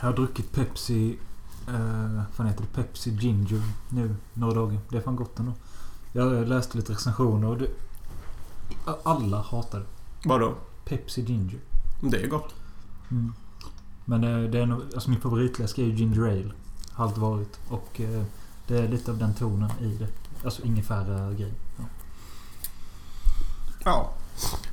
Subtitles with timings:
[0.00, 1.18] Jag har druckit Pepsi...
[1.68, 2.82] Uh, vad heter det?
[2.82, 4.78] Pepsi Ginger nu några dagar.
[4.88, 5.52] Det är fan gott ändå.
[6.12, 7.68] Jag läste lite recensioner och det...
[9.02, 9.86] Alla hatar det.
[10.28, 10.54] Vadå?
[10.84, 11.60] Pepsi Ginger.
[12.00, 12.54] Det är gott.
[13.10, 13.32] Mm.
[14.04, 14.82] Men eh, det är nog...
[14.94, 16.52] Alltså min favoritläsk är ju Ginger Ale.
[16.94, 17.58] Alltid varit.
[17.68, 18.24] Och eh,
[18.66, 20.08] det är lite av den tonen i det.
[20.44, 21.52] Alltså ingefära grej.
[21.76, 21.84] Ja.
[23.84, 24.12] Ja.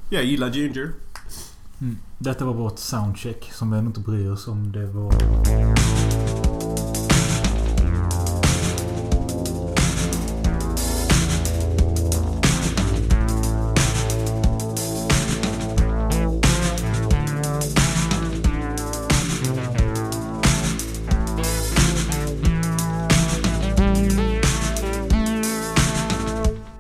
[0.10, 0.94] Jag gillar ginger.
[1.82, 1.98] Mm.
[2.18, 5.12] Detta var vårt soundcheck som vi inte bryr oss om det var...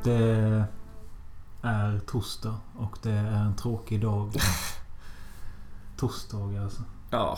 [0.03, 0.65] Det
[1.61, 4.33] är torsdag och det är en tråkig dag.
[6.01, 6.81] Torsdag alltså.
[7.11, 7.37] Ja.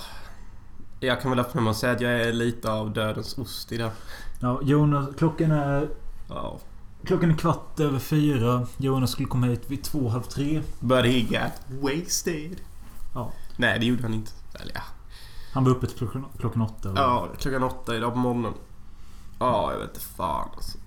[0.99, 3.91] Jag kan väl öppna med att säga att jag är lite av dödens ost idag.
[4.41, 5.89] Ja, Jonas, klockan är...
[6.29, 6.59] Ja.
[7.05, 8.67] Klockan är kvart över fyra.
[8.77, 10.61] Jonas skulle komma hit vid två, halv tre.
[10.79, 12.61] But he got wasted.
[13.13, 13.31] Ja.
[13.57, 14.31] Nej, det gjorde han inte.
[14.53, 14.81] Eller ja.
[15.53, 16.89] Han var uppe till klockan, klockan åtta.
[16.91, 18.53] och- Ja, klockan åtta idag på morgonen.
[19.39, 20.77] Ja, jag vet inte fan alltså.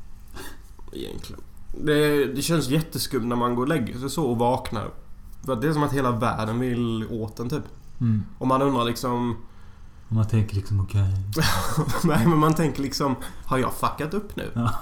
[0.93, 1.43] Egentligen.
[1.85, 4.85] Det, det känns jätteskumt när man går och lägger sig så och vaknar.
[4.85, 5.06] Att
[5.55, 7.65] det är som att hela världen vill åt en typ.
[8.01, 8.25] Mm.
[8.39, 9.37] Och man undrar liksom...
[10.09, 11.15] Man tänker liksom okej.
[12.05, 13.17] Nej men man tänker liksom...
[13.45, 14.51] Har jag fuckat upp nu?
[14.55, 14.73] Ja.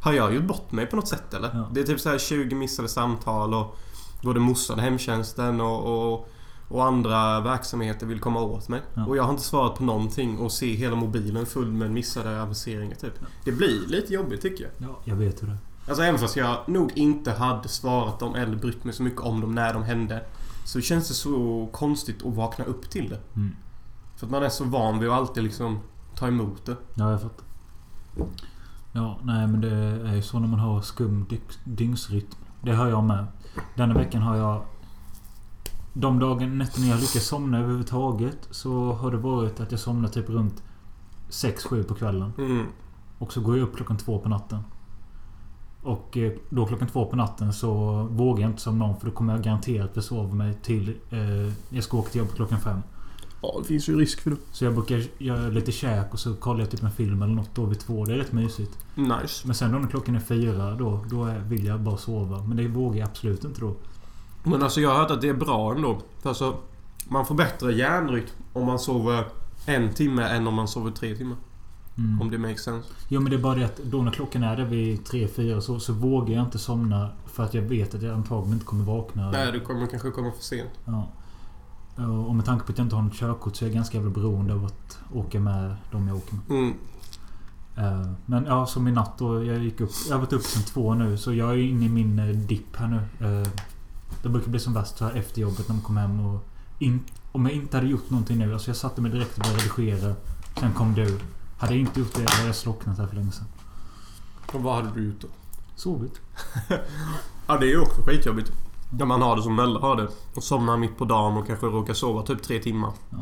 [0.00, 1.50] Har jag gjort bort mig på något sätt eller?
[1.54, 1.68] Ja.
[1.72, 3.76] Det är typ så här 20 missade samtal och
[4.22, 6.28] både morsan, hemtjänsten och, och,
[6.68, 8.80] och andra verksamheter vill komma åt mig.
[8.94, 9.06] Ja.
[9.06, 12.94] Och jag har inte svarat på någonting och ser hela mobilen full med missade aviseringar
[12.94, 13.14] typ.
[13.44, 14.88] Det blir lite jobbigt tycker jag.
[14.88, 15.58] Ja, jag vet hur det är.
[15.88, 19.40] Alltså även fast jag nog inte hade svarat dem eller brytt mig så mycket om
[19.40, 20.24] dem när de hände.
[20.64, 23.20] Så känns det så konstigt att vakna upp till det.
[23.36, 23.56] Mm.
[24.16, 25.78] För att man är så van vid att alltid liksom
[26.14, 26.76] ta emot det.
[26.94, 27.44] Ja, jag fattar.
[28.92, 29.70] Ja, nej men det
[30.08, 32.26] är ju så när man har skum dy- dygnsrytm.
[32.62, 33.26] Det har jag med.
[33.74, 34.62] Denna veckan har jag...
[35.92, 40.28] De dagar, nätterna jag lyckas somna överhuvudtaget så har det varit att jag somnar typ
[40.28, 40.62] runt
[41.30, 42.32] 6-7 på kvällen.
[42.38, 42.66] Mm.
[43.18, 44.64] Och så går jag upp klockan två på natten.
[45.86, 49.12] Och eh, då klockan två på natten så vågar jag inte som någon för då
[49.12, 50.94] kommer jag garanterat försova mig till...
[51.10, 52.82] Eh, jag ska åka till jobbet klockan fem.
[53.42, 54.36] Ja, det finns ju risk för det.
[54.52, 57.54] Så jag brukar göra lite käk och så kollar jag typ en film eller något
[57.54, 58.04] då vid två.
[58.04, 58.78] Det är rätt mysigt.
[58.94, 59.46] Nice.
[59.46, 62.42] Men sen då när klockan är fyra då, då är, vill jag bara sova.
[62.42, 63.74] Men det vågar jag absolut inte då.
[64.42, 65.98] Men alltså jag har hört att det är bra ändå.
[66.22, 66.56] För alltså,
[67.08, 69.24] man får bättre hjärnrytm om man sover
[69.66, 71.36] en timme än om man sover tre timmar.
[71.98, 72.20] Mm.
[72.20, 72.88] Om det makes sense.
[73.08, 75.60] Jo men det är bara det att då när klockan är där vid tre, fyra
[75.60, 77.10] så, så vågar jag inte somna.
[77.26, 79.30] För att jag vet att jag antagligen inte kommer vakna.
[79.30, 80.70] Nej, du kommer kanske komma för sent.
[80.84, 81.08] Ja.
[82.28, 84.10] Och med tanke på att jag inte har något körkort så är jag ganska jävla
[84.10, 86.58] beroende av att åka med de jag åker med.
[86.58, 86.74] Mm.
[87.76, 89.44] Eh, Men ja, som i natt då.
[89.44, 89.90] Jag gick upp.
[90.08, 91.16] Jag har varit upp sen två nu.
[91.18, 93.26] Så jag är inne i min eh, dipp här nu.
[93.26, 93.48] Eh,
[94.22, 96.44] Det brukar bli som värst här efter jobbet när man kommer hem och...
[96.78, 97.00] In,
[97.32, 98.52] om jag inte hade gjort någonting nu.
[98.52, 100.14] Alltså jag satte mig direkt och började redigera.
[100.60, 101.18] Sen kom du.
[101.58, 103.46] Hade jag inte gjort det hade jag slocknat här för länge sedan.
[104.52, 105.28] Och vad hade du gjort då?
[105.76, 106.20] Sovit.
[107.48, 108.52] Ja, det är ju också skitjobbigt.
[108.90, 110.08] När man har det som Mella har det.
[110.34, 112.92] Och somnar mitt på dagen och kanske råkar sova typ tre timmar.
[113.10, 113.18] Ja.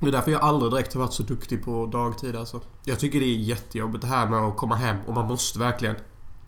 [0.00, 2.60] Det är därför jag aldrig direkt har varit så duktig på dagtid alltså.
[2.84, 5.96] Jag tycker det är jättejobbigt det här med att komma hem och man måste verkligen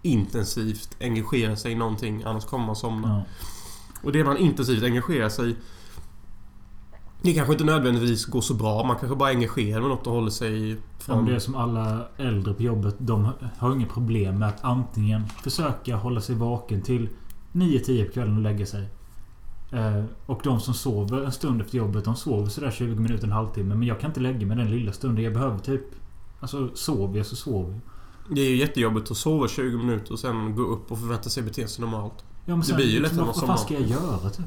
[0.02, 3.08] intensivt engagera sig i någonting annars kommer man somna.
[3.08, 3.24] Ja.
[4.02, 5.56] Och det man intensivt engagerar sig i
[7.24, 8.84] Det kanske inte nödvändigtvis går så bra.
[8.84, 11.16] Man kanske bara engagerar med något och håller sig från...
[11.16, 12.94] men det är som alla äldre på jobbet.
[12.98, 17.08] De har inget problem med att antingen försöka hålla sig vaken till
[17.52, 18.88] 9-10 på kvällen och lägga sig.
[19.72, 23.32] Eh, och de som sover en stund efter jobbet, de sover sådär 20 minuter, en
[23.32, 23.74] halvtimme.
[23.74, 25.24] Men jag kan inte lägga mig den lilla stunden.
[25.24, 25.84] Jag behöver typ...
[26.40, 27.80] Alltså sover jag så sover jag.
[28.36, 31.42] Det är ju jättejobbigt att sova 20 minuter och sen gå upp och förvänta sig
[31.42, 32.24] bete sig normalt.
[32.44, 34.46] Ja, men Det blir ju lätt liksom, vad, fan ska jag göra typ?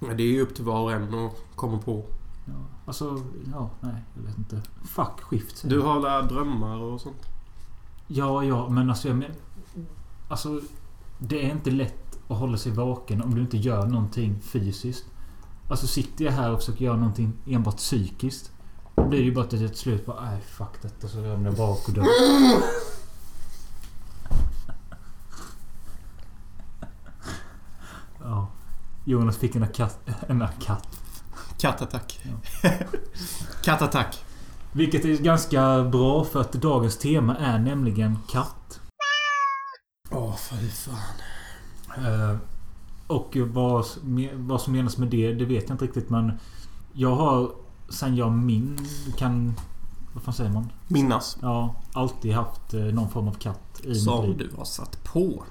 [0.00, 2.04] Det är ju upp till var och en att komma på.
[2.44, 2.52] Ja,
[2.86, 3.22] alltså,
[3.52, 4.62] ja, nej, jag vet inte.
[4.84, 7.26] Fuck skift Du har alla drömmar och sånt?
[8.06, 9.30] Ja, ja, men alltså jag men,
[10.28, 10.60] Alltså,
[11.18, 15.04] det är inte lätt att hålla sig vaken om du inte gör någonting fysiskt.
[15.70, 18.52] Alltså sitter jag här och försöker göra någonting enbart psykiskt.
[18.94, 21.08] Då blir det ju bara att jag till slut bara, nej fuck detta.
[21.08, 22.04] Så ramlar jag bak och dör.
[28.20, 28.48] Ja.
[29.08, 30.08] Jonas fick en katt.
[30.28, 31.00] En katt.
[31.58, 32.20] Kattattack.
[32.22, 32.70] Ja.
[33.64, 34.24] Kattattack.
[34.72, 38.80] Vilket är ganska bra för att dagens tema är nämligen katt.
[40.10, 40.96] Åh, fy fan.
[41.96, 42.36] Eh,
[43.06, 43.86] och vad,
[44.34, 46.32] vad som menas med det, det vet jag inte riktigt men...
[46.92, 47.50] Jag har
[47.88, 48.78] sen jag min
[49.16, 49.54] kan...
[50.14, 50.72] Vad fan säger man?
[50.88, 51.38] Minnas.
[51.42, 54.38] Ja, alltid haft eh, någon form av katt i mitt Som liv.
[54.38, 55.44] du har satt på.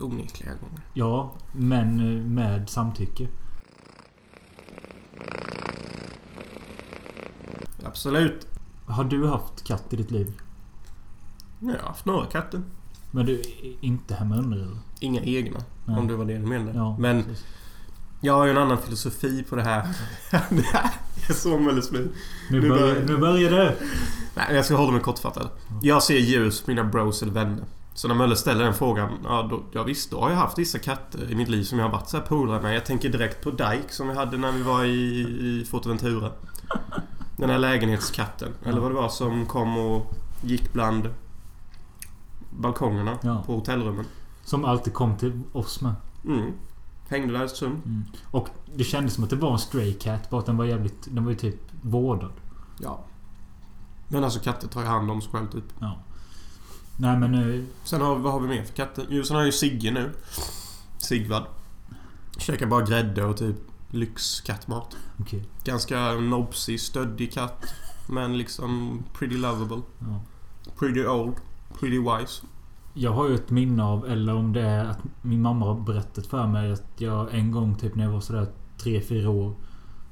[0.00, 0.80] Onekliga gånger.
[0.94, 3.28] Ja, men eh, med samtycke.
[7.84, 8.46] Absolut.
[8.86, 10.32] Har du haft katt i ditt liv?
[11.60, 12.62] Jag har haft några katter.
[13.10, 13.42] Men du
[13.80, 14.76] inte hemma under eller?
[15.00, 15.58] Inga egna.
[15.84, 15.98] Nej.
[15.98, 16.78] Om det var det du menade.
[16.78, 17.44] Ja, Men precis.
[18.20, 19.88] jag har ju en annan filosofi på det här.
[20.30, 20.90] det här
[21.28, 21.58] är så.
[21.58, 22.12] Nu,
[22.50, 23.76] nu börjar, börjar- nu börjar det!
[24.36, 25.48] Nej, jag ska hålla mig kortfattad.
[25.82, 27.64] Jag ser ljus mina bros eller vänner.
[27.98, 30.78] Så när Mölle ställer den frågan, ja, då, ja visst, då har jag haft vissa
[30.78, 32.76] katter i mitt liv som jag har varit så här polare med.
[32.76, 36.30] Jag tänker direkt på Dike som vi hade när vi var i, i Forteventura.
[37.36, 41.08] Den här lägenhetskatten, eller vad det var, som kom och gick bland
[42.50, 43.42] balkongerna Ja.
[43.46, 44.04] på hotellrummen.
[44.44, 45.94] Som alltid kom till oss med.
[46.24, 46.52] Mm.
[47.08, 47.82] Hängde där en stund.
[47.86, 48.04] Mm.
[48.30, 50.30] Och det kändes som att det var en stray cat.
[50.30, 51.08] Bara att den var jävligt...
[51.14, 52.32] Den var ju typ vårdad.
[52.80, 53.04] Ja.
[54.08, 55.64] Men alltså katter tar ju hand om sig själv typ.
[55.78, 55.98] Ja.
[57.00, 57.34] Nej men...
[57.34, 59.06] eh, Sen har, vad har vi mer för katter?
[59.08, 60.10] Jo, sen har jag ju Sigge nu.
[60.98, 61.42] Sigvard.
[62.38, 63.56] Käkar bara grädde och typ
[63.90, 64.96] lyxkattmat.
[65.20, 65.44] Okej.
[65.64, 67.64] Ganska nobsig, stöddig katt.
[68.08, 69.80] Men liksom pretty lovable.
[69.98, 70.20] Ja.
[70.78, 71.34] Pretty old.
[71.80, 72.42] Pretty wise.
[72.94, 76.26] Jag har ju ett minne av, eller om det är att min mamma har berättat
[76.26, 78.46] för mig att jag en gång typ när jag var sådär
[78.78, 79.54] 3-4 år.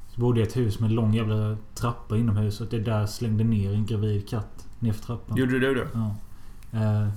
[0.09, 3.07] Så bodde jag i ett hus med en lång jävla trappa inomhus och det där
[3.07, 5.37] slängde ner en gravid katt nerför trappan.
[5.37, 5.89] Gjorde du det?
[5.95, 6.17] Ja.
[6.77, 7.09] Eh,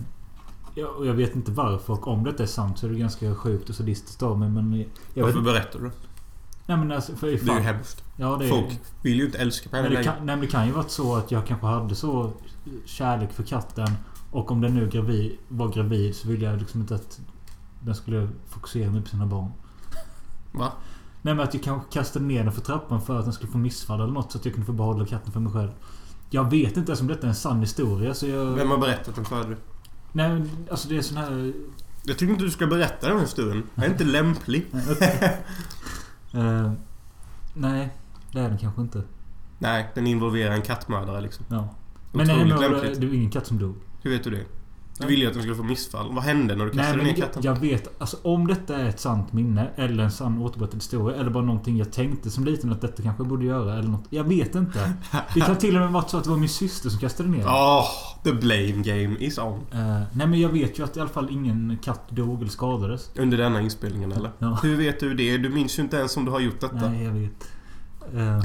[0.76, 3.76] jag vet inte varför och om detta är sant så är det ganska sjukt och
[3.76, 4.74] sadistiskt av mig men...
[5.14, 5.92] Jag vet, Varför berättar du?
[6.66, 8.04] nej men alltså för Det är ju hemskt.
[8.16, 10.48] Ja det är, Folk vill ju inte älska på Men det, kan, nej, men det
[10.48, 12.32] kan ju varit så att jag kanske hade så
[12.86, 13.88] kärlek för katten.
[14.32, 17.20] Och om den nu gravid, var gravid så ville jag liksom inte att
[17.80, 19.52] den skulle fokusera mig på sina barn.
[20.52, 20.72] Va?
[21.22, 23.58] Nej men att jag kanske kastade ner den för trappan för att den skulle få
[23.58, 25.72] missfall eller något så att jag kunde få behålla katten för mig själv.
[26.30, 28.46] Jag vet inte ens om detta är en sann historia så jag...
[28.46, 29.58] Vem har berättat den för dig?
[30.12, 31.54] Nej alltså det är sån här...
[32.04, 33.64] Jag tycker inte du ska berätta den här historien.
[33.76, 34.66] Den är inte lämplig.
[36.34, 36.72] Eh,
[37.54, 37.90] nej,
[38.32, 39.04] det är den kanske inte.
[39.60, 41.46] Nej, den involverar en kattmördare liksom.
[41.50, 41.70] Ja.
[42.12, 42.48] Men nej, men,
[43.00, 43.76] det var ingen katt som dog.
[44.02, 44.46] Hur vet du det?
[45.00, 45.10] Du Nej.
[45.10, 46.14] ville ju att den skulle få missfall.
[46.14, 47.42] Vad hände när du Nej kastade men ner katten?
[47.44, 51.30] jag vet, alltså om detta är ett sant minne eller en sann återberättad historia eller
[51.30, 54.06] bara någonting jag tänkte som liten att detta kanske jag borde göra eller något.
[54.10, 54.94] Jag vet inte.
[55.34, 57.38] Det kan till och med varit så att det var min syster som kastade ner
[57.38, 57.48] den.
[57.48, 57.86] Åh,
[58.24, 59.60] the blame game is on.
[59.72, 63.12] Eh, nej men jag vet ju att i alla fall ingen katt dog eller skadades.
[63.18, 64.32] Under denna inspelningen eller?
[64.40, 64.60] Ja.
[64.64, 65.38] Hur vet du det?
[65.38, 66.90] Du minns ju inte ens om du har gjort detta.
[66.90, 67.48] Nej, jag vet.
[68.16, 68.44] Eh.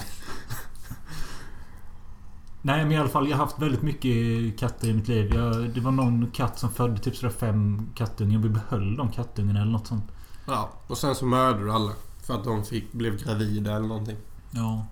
[2.67, 3.29] Nej, men i alla fall.
[3.29, 5.35] Jag har haft väldigt mycket katter i mitt liv.
[5.35, 8.39] Jag, det var någon katt som födde typ sådär fem kattungar.
[8.39, 10.05] Vi behöll de kattungarna eller något sånt.
[10.47, 11.93] Ja, och sen så mördade du alla.
[12.23, 14.17] För att de fick, blev gravida eller någonting.
[14.51, 14.87] Ja.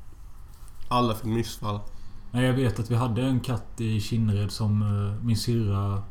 [0.89, 1.81] Alla fick missfall.
[2.31, 6.03] Nej, jag vet att vi hade en katt i Kinnared som eh, min syrra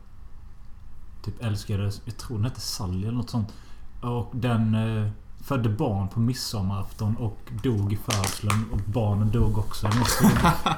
[1.24, 1.92] typ älskade.
[2.06, 3.54] Jag tror den hette Sally eller något sånt.
[4.02, 5.12] Och den eh,
[5.44, 8.66] födde barn på midsommarafton och dog i födseln.
[8.72, 9.90] Och barnen dog också.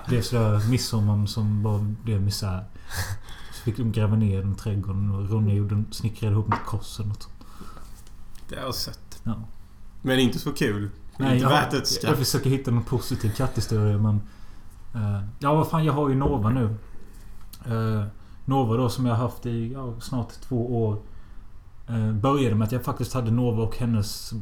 [0.10, 2.64] Det är sådär midsommar som bara blev misär.
[3.54, 7.00] Så fick de gräva ner den i trädgården och Ronja gjorde, snickrade ihop ett kors
[7.00, 7.28] eller något.
[8.50, 9.22] Det har jag sett.
[9.24, 9.36] Ja.
[10.02, 10.90] Men inte så kul.
[11.20, 12.18] inte jag, värt ett jag skratt.
[12.18, 14.22] försöker hitta någon positiv katthistoria men...
[14.96, 16.76] eh, ja vad fan jag har ju Nova nu.
[17.66, 18.06] Eh,
[18.46, 21.02] Nova då som jag har haft i ja, snart två år.
[21.90, 24.34] Uh, började med att jag faktiskt hade Nova och hennes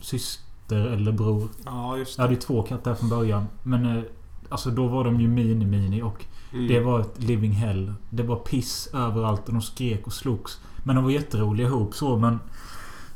[0.00, 1.48] syster eller bror.
[1.64, 3.46] Ja, just Jag hade ju två katter från början.
[3.62, 4.02] Men eh,
[4.48, 6.68] alltså då var de ju mini-mini och Mm.
[6.68, 7.92] det var ett living hell.
[8.10, 10.60] Det var piss överallt och de skrek och slogs.
[10.84, 12.38] Men de var jätteroliga ihop så men...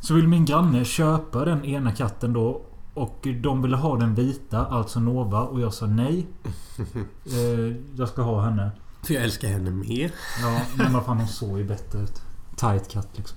[0.01, 2.63] Så ville min granne köpa den ena katten då.
[2.95, 5.43] Och de ville ha den vita, alltså Nova.
[5.43, 6.27] Och jag sa nej.
[7.27, 8.71] Eh, jag ska ha henne.
[9.03, 10.11] För jag älskar henne mer.
[10.43, 12.23] Ja, men vad fan hon såg ju bättre ut.
[12.57, 13.37] Tight katt liksom.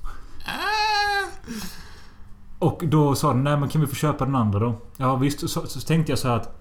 [2.63, 4.75] Och då sa de nej men kan vi få köpa den andra då?
[4.98, 5.50] Ja visst.
[5.50, 6.60] Så, så tänkte jag så här att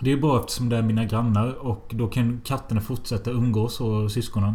[0.00, 4.12] Det är bra eftersom det är mina grannar och då kan katterna fortsätta umgås och
[4.12, 4.54] syskonen.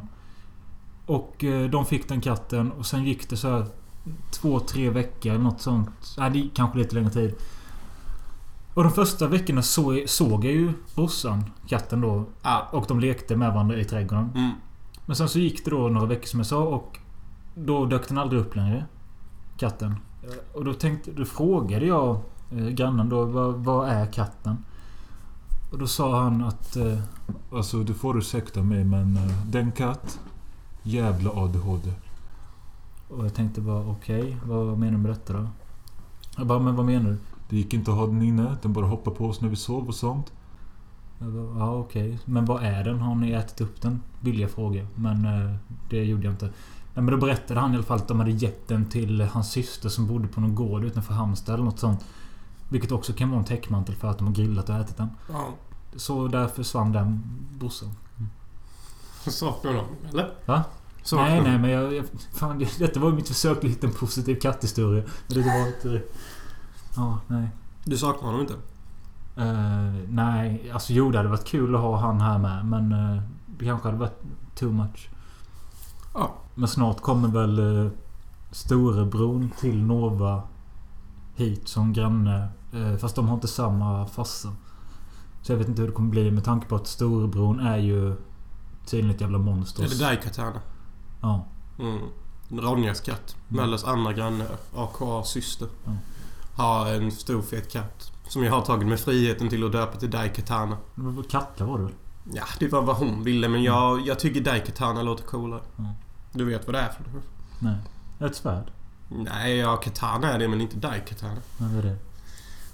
[1.05, 3.65] Och eh, de fick den katten och sen gick det så här
[4.31, 5.89] Två, tre veckor eller något sånt.
[6.17, 7.35] Nej, det kanske lite längre tid.
[8.73, 12.25] Och de första veckorna så, såg jag ju brorsan, katten då.
[12.41, 12.67] Ja.
[12.71, 14.29] Och de lekte med varandra i trädgården.
[14.35, 14.51] Mm.
[15.05, 16.97] Men sen så gick det då några veckor som jag sa och
[17.55, 18.85] Då dök den aldrig upp längre.
[19.57, 19.95] Katten.
[20.53, 21.11] Och då tänkte...
[21.11, 22.17] Då frågade jag
[22.51, 24.57] eh, grannen då vad, vad är katten?
[25.71, 26.75] Och då sa han att...
[26.75, 26.99] Eh,
[27.51, 30.19] alltså du får ursäkta mig men eh, den katt.
[30.83, 31.93] Jävla ADHD.
[33.09, 35.47] Och jag tänkte bara okej, vad menar du med detta då?
[36.37, 37.17] Jag bara men vad menar du?
[37.49, 38.57] Det gick inte att ha den inne.
[38.61, 40.31] Den bara hoppade på oss när vi sov och sånt.
[41.57, 42.19] Ja okej.
[42.25, 42.99] Men vad är den?
[42.99, 44.01] Har ni ätit upp den?
[44.19, 44.87] Vill jag fråga.
[44.95, 45.55] Men eh,
[45.89, 46.45] det gjorde jag inte.
[46.45, 49.51] Nej, men då berättade han i alla fall att de hade gett den till hans
[49.51, 52.05] syster som bodde på någon gård utanför Halmstad eller något sånt.
[52.69, 55.09] Vilket också kan vara en täckmantel för att de har grillat och ätit den.
[55.31, 55.47] Ja.
[55.95, 57.23] Så där försvann den
[57.59, 57.89] brorsan.
[59.27, 60.33] Saknar du dem, eller?
[60.45, 60.63] Va?
[61.03, 61.93] Saknar Nej, nej, men jag...
[61.93, 65.03] jag fan, det- detta var mitt försök att hitta en positiv katthistoria.
[65.27, 66.03] Men det var inte...
[66.95, 67.47] Ja, nej.
[67.85, 68.53] Du saknar honom inte?
[69.39, 72.65] Eh, nej, alltså jo det hade varit kul att ha han här med.
[72.65, 73.23] Men eh,
[73.57, 74.21] det kanske hade varit
[74.55, 75.09] too much.
[76.13, 76.35] Ja.
[76.55, 77.91] Men snart kommer väl uh,
[78.51, 80.43] storebron till Nova
[81.35, 82.47] hit som granne.
[82.73, 84.53] Eh, fast de har inte samma farsa.
[85.41, 88.15] Så jag vet inte hur det kommer bli med tanke på att storebron är ju
[88.85, 89.83] tydligen ett jävla monster.
[89.83, 90.61] Är det Daikatana?
[91.21, 91.45] Ja.
[91.79, 91.99] Mm.
[92.49, 93.35] Ronjas katt.
[93.49, 93.63] Mm.
[93.63, 94.45] Mellas andra granne.
[94.75, 95.67] AKA syster.
[95.85, 95.91] Ja.
[96.55, 98.11] Har en stor fet katt.
[98.29, 100.77] Som jag har tagit med friheten till att döpa till Daikatana.
[100.95, 101.89] Men Katter var det?
[102.33, 105.61] Ja, det var vad hon ville men jag, jag tycker Daikatana låter coolare.
[105.75, 105.83] Ja.
[106.33, 107.23] Du vet vad det är för något?
[107.59, 107.75] Nej.
[108.29, 108.71] Ett svärd?
[109.09, 111.37] Nej, ja, Katana är det men inte Daikatana.
[111.57, 111.95] Vad är det?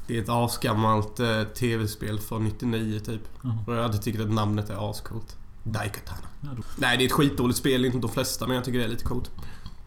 [0.08, 3.22] Det är ett asgammalt eh, tv-spel från 99 typ.
[3.42, 3.58] Jaha.
[3.68, 5.38] Och jag hade tyckt att namnet är ascoolt.
[5.64, 6.28] Daikatana.
[6.42, 6.64] Ja, då.
[6.78, 7.86] Nej, det är ett skitdåligt spel.
[7.86, 9.32] Inte de flesta, men jag tycker det är lite coolt.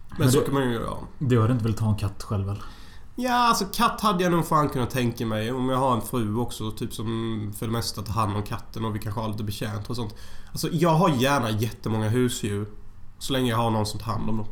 [0.09, 0.97] Men, Men så det- kan man ju göra.
[1.19, 2.63] Du hade inte velat ha en katt själv väl?
[3.21, 5.53] Ja, alltså katt hade jag nog fan kunnat tänka mig.
[5.53, 8.85] Om jag har en fru också, typ som för det mesta tar hand om katten
[8.85, 10.15] och vi kanske har lite betjänt och sånt.
[10.51, 12.69] Alltså, jag har gärna jättemånga husdjur.
[13.19, 14.47] Så länge jag har någon som tar hand om dem.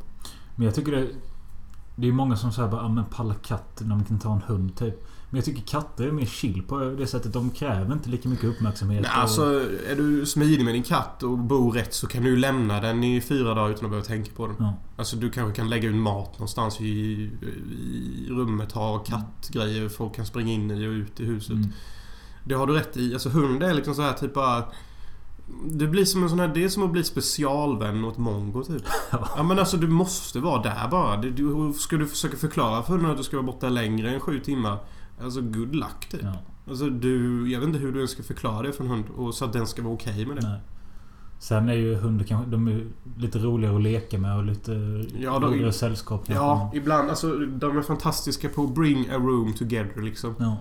[0.57, 1.09] Men jag tycker det...
[1.97, 4.43] Det är många som säger bara ah, men palla katt när man kan ta en
[4.43, 5.07] hund typ.
[5.37, 7.33] Men jag tycker katter är mer chill på det sättet.
[7.33, 9.03] De kräver inte lika mycket uppmärksamhet.
[9.03, 9.43] Nej, och- alltså
[9.91, 13.21] är du smidig med din katt och bor rätt så kan du lämna den i
[13.21, 14.57] fyra dagar utan att behöva tänka på den.
[14.59, 14.75] Ja.
[14.97, 20.27] Alltså du kanske kan lägga ut mat någonstans i, i rummet, ha kattgrejer folk kan
[20.27, 21.51] springa in i och ut i huset.
[21.57, 21.69] Mm.
[22.45, 23.13] Det har du rätt i.
[23.13, 24.65] Alltså hund är liksom så här typ bara...
[25.65, 26.49] Det blir som en sån här...
[26.49, 28.83] Det är som att bli specialvän åt mongo typ.
[29.37, 29.43] Ja.
[29.43, 31.17] Men alltså du måste vara där bara.
[31.17, 34.21] Du, du, ska du försöka förklara för hunden att du ska vara borta längre än
[34.21, 34.79] sju timmar.
[35.23, 36.21] Alltså good luck typ.
[36.23, 36.33] Ja.
[36.69, 37.47] Alltså du...
[37.53, 39.05] Jag vet inte hur du ens ska förklara det för en hund.
[39.17, 40.49] Och så att den ska vara okej med det.
[40.49, 40.61] Nej.
[41.39, 42.51] Sen är ju hundar kanske...
[42.51, 42.87] De är
[43.19, 44.73] lite roligare att leka med och lite
[45.21, 46.25] Ja, de- roligare sällskap.
[46.27, 47.11] Ja, ibland.
[47.11, 50.35] Alltså de är fantastiska på att bring a room together liksom.
[50.39, 50.57] Ja.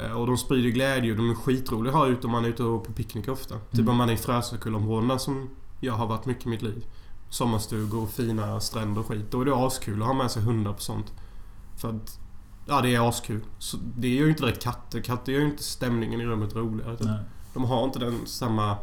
[0.00, 2.48] Eh, Och de sprider glädje och de är skitroliga att ha ute om man är
[2.48, 3.54] ute och på picknick ofta.
[3.54, 3.88] Typ Mm.
[3.88, 5.48] om man är i Frösökullområdena som
[5.80, 6.84] jag har varit mycket i mitt liv.
[7.28, 9.30] Sommarstugor fina stränder och skit.
[9.30, 11.12] Då är det askul att ha med sig hundar på sånt.
[11.76, 12.20] För att...
[12.68, 13.40] Ja, det är askul.
[13.58, 15.00] Så det gör ju inte rätt katter.
[15.00, 16.96] Katter gör ju inte stämningen i rummet roligare.
[17.00, 17.18] Nej.
[17.54, 18.76] De har inte den samma...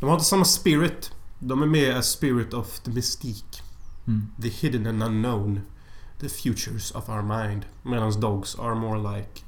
[0.00, 1.12] De har inte samma spirit.
[1.38, 3.62] De är mer a spirit of the mystique.
[4.06, 4.26] Mm.
[4.42, 5.60] The hidden and unknown.
[6.20, 7.64] The futures of our mind.
[7.82, 9.42] Medan dogs are more like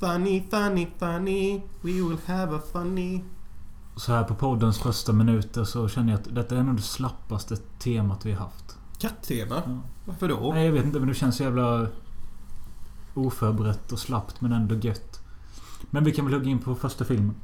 [0.00, 1.62] Funny, funny, funny.
[1.82, 3.24] We will have a funny.
[3.96, 7.56] Så här på poddens första minuter så känner jag att detta är nog det slappaste
[7.56, 8.78] temat vi har haft.
[8.98, 9.62] Kattema?
[9.66, 9.78] Ja.
[10.04, 10.50] Varför då?
[10.54, 11.86] Nej, jag vet inte men det känns så jävla
[13.14, 15.20] oförberett och slappt men ändå gött.
[15.90, 17.34] Men vi kan väl hugga in på första filmen.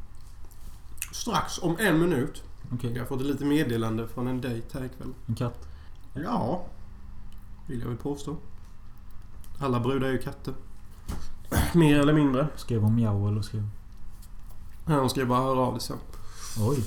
[1.12, 2.42] Strax om en minut.
[2.72, 2.92] Okej.
[2.92, 5.14] Jag har fått ett litet meddelande från en dejt här ikväll.
[5.26, 5.68] En katt.
[6.14, 6.64] Ja.
[7.66, 8.36] Vill jag väl påstå.
[9.60, 10.54] Alla brudar är ju katter.
[11.74, 12.48] Mer eller mindre.
[12.56, 13.68] Skrev hon mjau eller skrev...
[14.84, 15.98] Hon ska ju bara höra av dig sen.
[16.60, 16.84] Oj.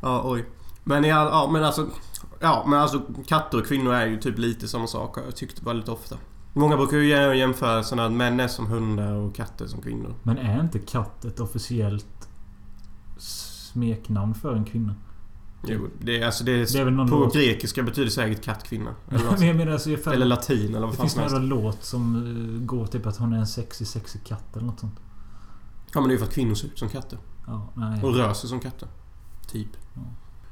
[0.00, 0.44] Ja, oj.
[0.84, 1.90] Men, i all, ja, men alltså...
[2.40, 5.62] Ja, men alltså katter och kvinnor är ju typ lite samma sak har jag tyckt
[5.62, 6.16] väldigt ofta.
[6.52, 10.14] Många brukar ju göra jämförelsen att män är som hundar och katter som kvinnor.
[10.22, 12.28] Men är inte katt ett officiellt
[13.18, 14.94] smeknamn för en kvinna?
[15.68, 17.34] Jo, det är alltså det är, Det är väl någon På låt...
[17.34, 18.94] grekiska betyder säkert kattkvinna.
[19.08, 19.54] Eller.
[19.54, 21.34] Men alltså, eller latin eller vad Det fan finns någon helst.
[21.36, 22.16] jävla låt som
[22.60, 25.00] eh, går typ att hon är en sexig, sexig katt eller något sånt.
[25.94, 27.18] Ja men det är ju för att kvinnor ser ut som katter.
[27.46, 28.02] Ja, nej.
[28.04, 28.88] Och rör sig som katter.
[29.50, 29.68] Typ.
[29.94, 30.00] Ja.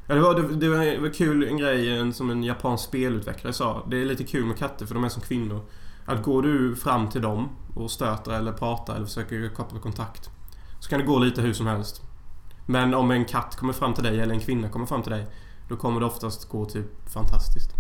[0.07, 0.69] Ja, det, var, det, det
[1.01, 3.87] var kul en grej en, som en japansk spelutvecklare sa.
[3.91, 5.61] Det är lite kul med katter för de är som kvinnor.
[6.05, 10.31] Att går du fram till dem och stöter eller pratar eller försöker koppla kontakt.
[10.81, 12.03] Så kan det gå lite hur som helst.
[12.67, 15.27] Men om en katt kommer fram till dig eller en kvinna kommer fram till dig.
[15.69, 17.71] Då kommer det oftast gå typ fantastiskt.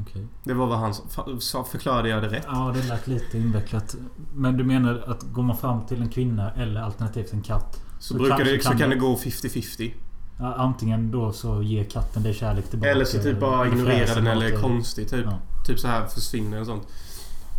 [0.00, 0.26] Okej.
[0.44, 0.94] Det var vad han
[1.40, 1.64] sa.
[1.64, 2.44] Förklarade jag det rätt?
[2.48, 3.96] Ja, det lät lite invecklat.
[4.34, 7.80] Men du menar att går man fram till en kvinna eller alternativt en katt.
[7.98, 9.94] Så, Så brukar det, så kan kan det- det gå 50-50.
[10.38, 12.90] Antingen då så ger katten dig kärlek tillbaka.
[12.90, 15.24] Eller så typ bara ignorera den eller är konstig typ.
[15.24, 15.38] Ja.
[15.66, 16.88] Typ så här försvinner och sånt.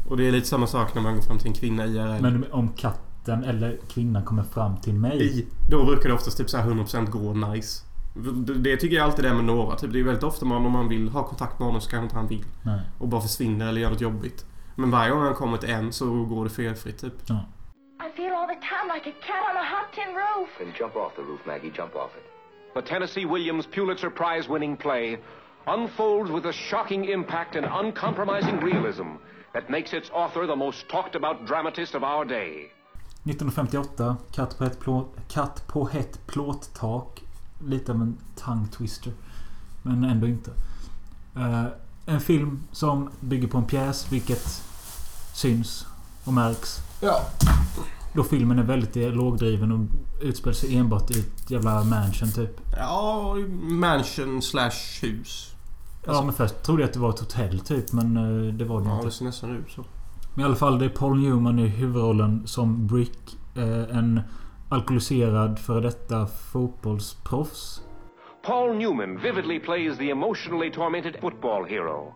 [0.10, 2.22] Och det är lite samma sak när man går fram till en kvinna IRL.
[2.22, 5.40] Men om katten eller kvinnan kommer fram till mig.
[5.40, 7.84] I, då brukar det oftast typ så här 100% gå nice.
[8.16, 9.76] Det, det tycker jag alltid är med några.
[9.76, 12.04] Typ, det är väldigt ofta man, om man vill ha kontakt med honom så kanske
[12.04, 12.46] inte han vill.
[12.62, 12.82] Nej.
[13.00, 14.46] Och bara försvinner eller gör något jobbigt.
[14.76, 17.14] Men varje gång han kommer till en så går det felfritt typ.
[17.26, 17.46] Ja.
[18.08, 20.50] I feel all the time like a cat on a hot tin roof.
[20.60, 21.72] Then jump off the roof, Maggie.
[21.78, 22.27] Jump off it.
[22.78, 25.18] The Tennessee Williams Pulitzer Prize winning play
[25.66, 29.18] unfolds with a shocking impact and uncompromising realism
[29.54, 32.72] that makes its author the most talked about dramatist of our day.
[33.24, 34.18] 1958.
[34.32, 37.24] Katt på ett, plå, katt på ett plåttak.
[37.66, 39.14] Lite av en tongue twister.
[39.84, 40.52] Men ändå inte.
[41.36, 41.66] Eh,
[42.06, 44.64] en film som bygger på en pjäs, vilket
[45.34, 45.86] syns
[46.26, 46.82] och märks.
[47.02, 47.22] Ja.
[48.14, 49.80] Då filmen är väldigt dialogdriven och
[50.22, 52.62] utspelar sig enbart i ett jävla mansion typ.
[52.78, 55.54] Ja, mansion slash hus.
[56.06, 58.82] Ja men först trodde jag att det var ett hotell typ men eh, det var
[58.82, 59.08] det Ja, inte.
[59.08, 59.86] det ser nästan ut så.
[60.34, 63.38] Men i alla fall det är Paul Newman i huvudrollen som Brick.
[63.56, 64.22] Eh, en
[64.70, 67.82] alkoholiserad före detta fotbollsproffs.
[68.46, 72.14] Paul Newman vividly plays the emotionally tormented football hero.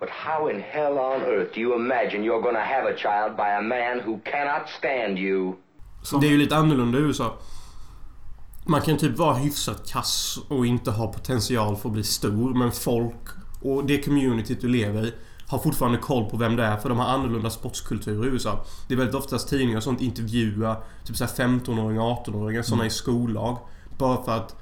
[0.00, 3.50] But how in hell on earth do you imagine you're gonna have a child by
[3.58, 5.52] a man who cannot stand you?
[6.02, 7.38] Som, Det är ju lite annorlunda i USA.
[8.66, 12.54] Man kan typ vara hyfsat kass och inte ha potential för att bli stor.
[12.54, 13.28] Men folk
[13.62, 15.14] och det communityt du lever i
[15.48, 18.64] har fortfarande koll på vem det är för de har annorlunda sportskultur i USA.
[18.88, 23.58] Det är väldigt oftast tidningar och sånt intervjuar typ såhär 15-åringar, 18-åringar, såna i skollag.
[23.98, 24.56] Bara för att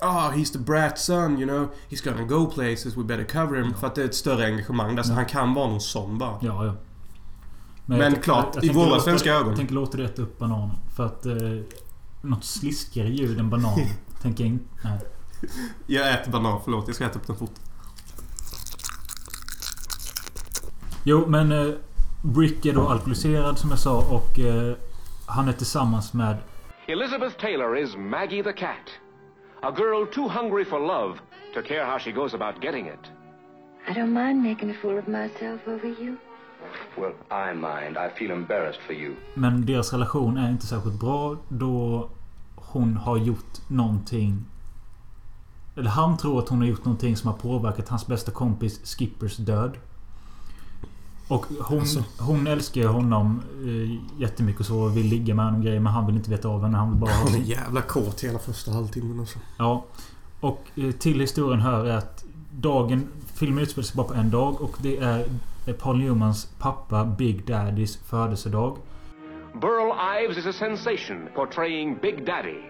[0.00, 1.68] Ah, he's the brat son, you know.
[1.90, 3.74] He's gonna go places, we better cover him.
[3.74, 5.02] För att det är ett större engagemang där.
[5.02, 6.38] Så han kan vara någon sån bara.
[6.40, 6.74] Ja, ja.
[7.86, 9.48] Men jag- klart, i tänker våra låta- svenska ögon.
[9.48, 10.76] Jag tänker låta det äta upp bananen.
[10.96, 11.26] För att...
[11.26, 11.34] Eh,
[12.22, 13.78] något sliskigare ljud än banan.
[14.22, 14.64] tänker jag inte...
[14.84, 14.98] Nej.
[15.86, 16.84] Jag äter banan, förlåt.
[16.86, 17.52] Jag ska äta upp den fort.
[21.04, 21.74] Jo, men eh,
[22.22, 24.74] Brick är då alkoholiserad som jag sa och eh,
[25.26, 26.36] han är tillsammans med...
[26.86, 28.76] Elizabeth Taylor is Maggie the cat,
[29.62, 31.18] a girl too hungry for love
[31.54, 33.10] to care how she goes about getting it.
[33.88, 36.16] I don't mind making a fool of myself over you.
[36.96, 37.96] Well, I mind.
[37.96, 39.14] I feel embarrassed for you.
[39.34, 42.08] Men deras relation är inte särskilt bra då
[42.56, 44.44] hon har gjort någonting...
[45.76, 49.36] Eller han tror att hon har gjort någonting som har påverkat hans bästa kompis Skippers
[49.36, 49.78] död.
[51.28, 52.04] Och hon, Alltså.
[52.18, 55.80] hon älskar ju honom eh, jättemycket och så och vill ligga med honom och grejer
[55.80, 56.76] men han vill inte veta av henne.
[56.78, 59.38] Han vill bara ha Han är jävla kåt hela första halvtimmen alltså.
[59.58, 59.84] Ja.
[60.40, 63.08] Och eh, till historien hör är att dagen...
[63.34, 65.24] Filmen utspelar sig bara på en dag och det är
[65.78, 68.76] Paul Newmans pappa Big Daddys födelsedag.
[69.54, 69.92] Burl
[70.24, 72.62] Ives is a sensation portraying Big Daddy.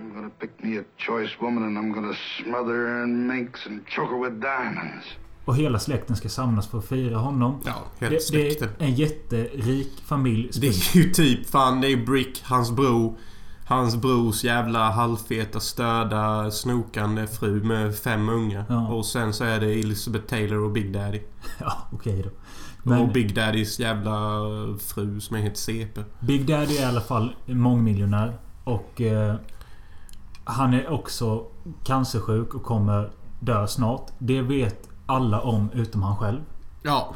[0.00, 2.14] I'm gonna pick me a choice woman and I'm gonna
[2.44, 5.04] smother her in minks and choke her with diamonds.
[5.48, 7.60] Och hela släkten ska samlas för att fira honom.
[7.64, 8.68] Ja, Det, helt det släkten.
[8.78, 10.50] är en jätterik familj.
[10.60, 13.14] Det är ju typ fan, det är Brick, hans bror.
[13.66, 18.64] Hans brors jävla halvfeta, störda, snokande fru med fem ungar.
[18.68, 18.88] Ja.
[18.88, 21.20] Och sen så är det Elizabeth Taylor och Big Daddy.
[21.60, 22.28] Ja, okej då.
[22.28, 24.12] och Men Big Daddys jävla
[24.80, 26.00] fru som är helt CP.
[26.20, 28.38] Big Daddy är i alla fall mångmiljonär.
[28.64, 29.34] Och eh,
[30.44, 31.44] han är också
[31.84, 34.06] cancersjuk och kommer dö snart.
[34.18, 36.40] Det vet alla om utom han själv.
[36.82, 37.14] Ja.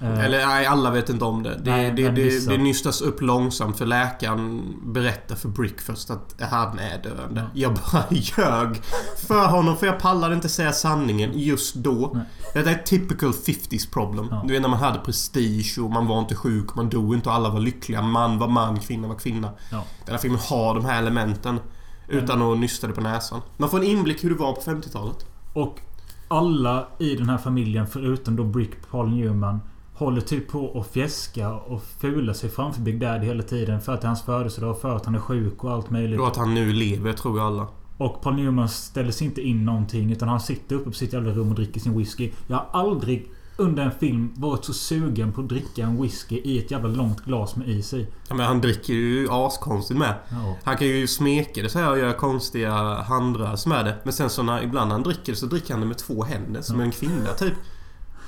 [0.00, 1.54] Eh, Eller nej, alla vet inte om det.
[1.54, 6.34] Det, Nej, det, det, det nystas upp långsamt för läkaren berättar för Brick först att
[6.40, 7.40] han är döende.
[7.40, 7.46] Ja.
[7.54, 8.82] Jag bara ljög
[9.26, 12.10] för honom för jag pallade inte säga sanningen just då.
[12.14, 12.24] Nej.
[12.64, 14.28] Det är ett typical 50s problem.
[14.30, 14.42] Ja.
[14.46, 17.34] Du vet när man hade prestige och man var inte sjuk, man dog inte och
[17.34, 18.02] alla var lyckliga.
[18.02, 19.50] Man var man, kvinna var kvinna.
[19.72, 19.84] Ja.
[20.04, 21.60] Den här filmen har de här elementen.
[22.08, 23.40] Utan att nysta det på näsan.
[23.56, 25.26] Man får en inblick hur det var på 50-talet.
[25.52, 25.80] Och
[26.28, 29.60] alla i den här familjen förutom då Brick Paul Newman
[29.98, 33.80] Håller typ på att fjäska och fula sig framför Big Daddy hela tiden.
[33.80, 36.20] För att det är hans födelsedag, för att han är sjuk och allt möjligt.
[36.20, 37.66] Och att han nu lever, tror jag alla.
[37.96, 40.12] Och Paul Newman ställer sig inte in någonting.
[40.12, 42.30] Utan han sitter uppe på sitt jävla rum och dricker sin whisky.
[42.46, 46.58] Jag har aldrig under en film varit så sugen på att dricka en whisky i
[46.58, 48.06] ett jävla långt glas med is i.
[48.28, 50.14] Ja, men han dricker ju askonstigt med.
[50.28, 50.56] Ja.
[50.64, 53.96] Han kan ju smeka det så här och göra konstiga handrörelser med det.
[54.04, 56.62] Men sen så när ibland när han dricker så dricker han det med två händer.
[56.62, 57.54] Som en kvinna typ.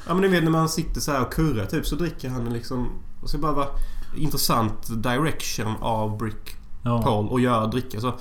[0.07, 2.45] Ja men ni vet när man sitter så här och kurrar typ så dricker han
[2.53, 2.89] liksom...
[3.23, 3.69] Och så bara vara
[4.17, 7.03] intressant direction av Brick Ja.
[7.03, 8.15] Paul och göra dricka så.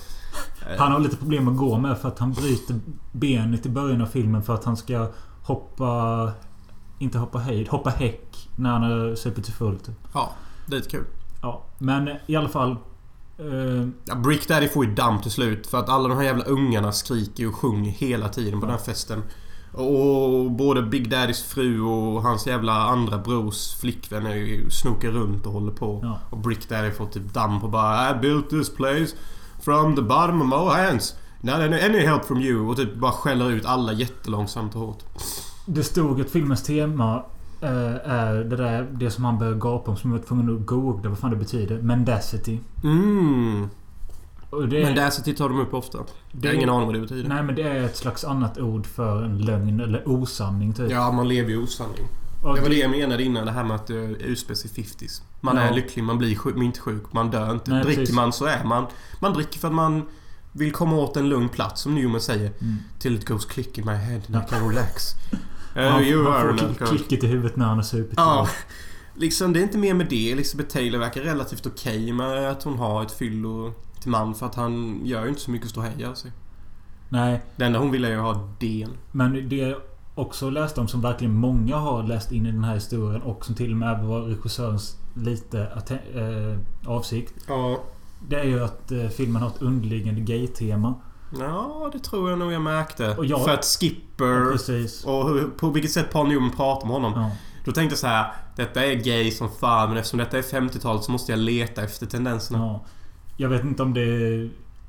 [0.77, 2.79] Han har lite problem att gå med för att han bryter
[3.11, 5.07] benet i början av filmen för att han ska
[5.43, 6.31] hoppa...
[6.99, 9.79] Inte hoppa höjd, hoppa häck när han har supit sig full.
[9.79, 9.95] Typ.
[10.13, 10.31] Ja,
[10.65, 11.05] det är lite kul.
[11.41, 12.71] Ja, men i alla fall...
[13.39, 16.43] Eh, Ja, Brick Daddy får ju damm till slut för att alla de här jävla
[16.43, 19.23] ungarna skriker och sjunger hela tiden på den här festen.
[19.73, 25.45] Och både Big Daddys fru och hans jävla andra brors flickvän är ju snokar runt
[25.45, 25.99] och håller på.
[26.03, 26.19] Ja.
[26.29, 29.15] Och Brick Daddy får typ damm på bara I built this place
[29.61, 31.15] from the bottom of my hands.
[31.41, 32.67] Not any help from you.
[32.69, 35.03] Och typ bara skäller ut alla jättelångsamt och hårt.
[35.67, 37.23] Det stod att filmens tema
[37.61, 40.65] eh, är det där det som han börjar gapa om som jag var tvungen att
[40.65, 41.81] googla vad fan det betyder.
[41.81, 42.59] Mendacity.
[42.83, 43.67] Mm.
[44.49, 45.97] Och det är, Men Dacity tar de upp ofta.
[46.41, 47.29] Jag har ingen aning vad det betyder.
[47.29, 50.91] Nej men det är ett slags annat ord för en lögn eller osanning typ.
[50.91, 52.05] Ja, man lever ju i osanning.
[52.43, 55.21] Och Det var det jag menade innan, det här med att utspelar sig 50s.
[55.41, 55.61] Man Ja.
[55.61, 57.71] är lycklig, man blir sjuk, man är inte sjuk, man dör inte.
[57.71, 58.15] Nej, dricker precis.
[58.15, 58.85] man så är man.
[59.19, 60.05] Man dricker för att man
[60.51, 62.51] vill komma åt en lugn plats, som Newman säger.
[62.61, 62.75] Mm.
[62.99, 65.03] Till it goes click in my head and I can relax.
[65.83, 68.13] Han are får klicket i huvudet när han har supit.
[68.17, 68.47] Ja.
[69.15, 70.31] Liksom, det är inte mer med det.
[70.31, 74.55] Elizabeth Taylor verkar relativt okej med att hon har ett fyllo till man för att
[74.55, 76.31] han gör ju inte så mycket ståhej av sig.
[77.09, 78.89] Nej, Det enda hon vill är ju ha den.
[79.11, 79.75] men det jag
[80.15, 83.55] också läste om som verkligen många har läst in i den här historien och som
[83.55, 85.61] till och med var regissörens lite
[86.15, 87.33] eh, avsikt.
[87.47, 87.83] Ja.
[88.29, 90.93] Det är ju att eh, filmen har ett underliggande gay-tema.
[91.39, 93.15] Ja, det tror jag nog jag märkte.
[93.15, 95.03] Och jag- För att Skipper Precis.
[95.05, 97.13] och hur, på vilket sätt Paul Newman pratar med honom.
[97.15, 97.31] Ja.
[97.65, 98.33] Då tänkte jag så här.
[98.55, 102.05] Detta är gay som fan men eftersom detta är 50-talet så måste jag leta efter
[102.05, 102.59] tendenserna.
[102.59, 102.85] Ja.
[103.37, 104.35] Jag vet inte om det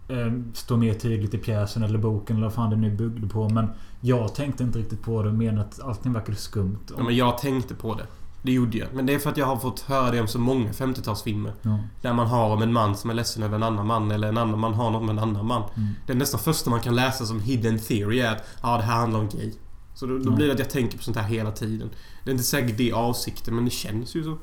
[0.08, 3.48] eh, står mer tydligt i pjäsen eller boken eller vad fan det nu byggde på.
[3.48, 3.70] Men
[4.00, 5.32] jag tänkte inte riktigt på det.
[5.32, 6.78] Men att allting verkade skumt.
[6.96, 8.06] Ja, men jag tänkte på det.
[8.42, 8.88] Det gjorde jag.
[8.94, 11.52] Men det är för att jag har fått höra det om så många 50-talsfilmer.
[11.62, 11.78] Ja.
[12.02, 14.38] Där man har om en man som är ledsen över en annan man eller en
[14.38, 15.62] annan man har något med en annan man.
[15.76, 15.88] Mm.
[16.06, 18.96] Det är nästan första man kan läsa som hidden theory är att ja, det här
[18.96, 19.52] handlar om gay.
[19.94, 20.36] Så då, då Ja.
[20.36, 21.90] blir det att jag tänker på sånt här hela tiden.
[22.24, 24.38] Det är inte säkert det är avsikten men det känns ju så.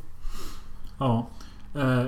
[0.98, 1.28] Ja.
[1.76, 2.04] Eh,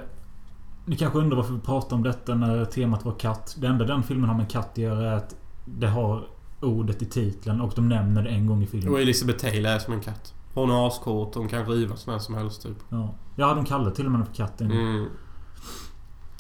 [0.86, 3.56] ni kanske undrar varför vi pratar om detta när temat var katt.
[3.60, 6.28] Det enda den filmen har med katt att göra är att det har
[6.62, 8.93] ordet i titeln och de nämner det en gång i filmen.
[8.93, 10.34] Och Elizabeth Taylor är som en katt.
[10.58, 12.78] Hon är askåt, hon kan riva när som helst typ.
[12.89, 13.13] Ja.
[13.36, 14.62] ja, de kallar till och med för katt.
[14.62, 14.78] en gång.
[14.78, 15.06] Mm.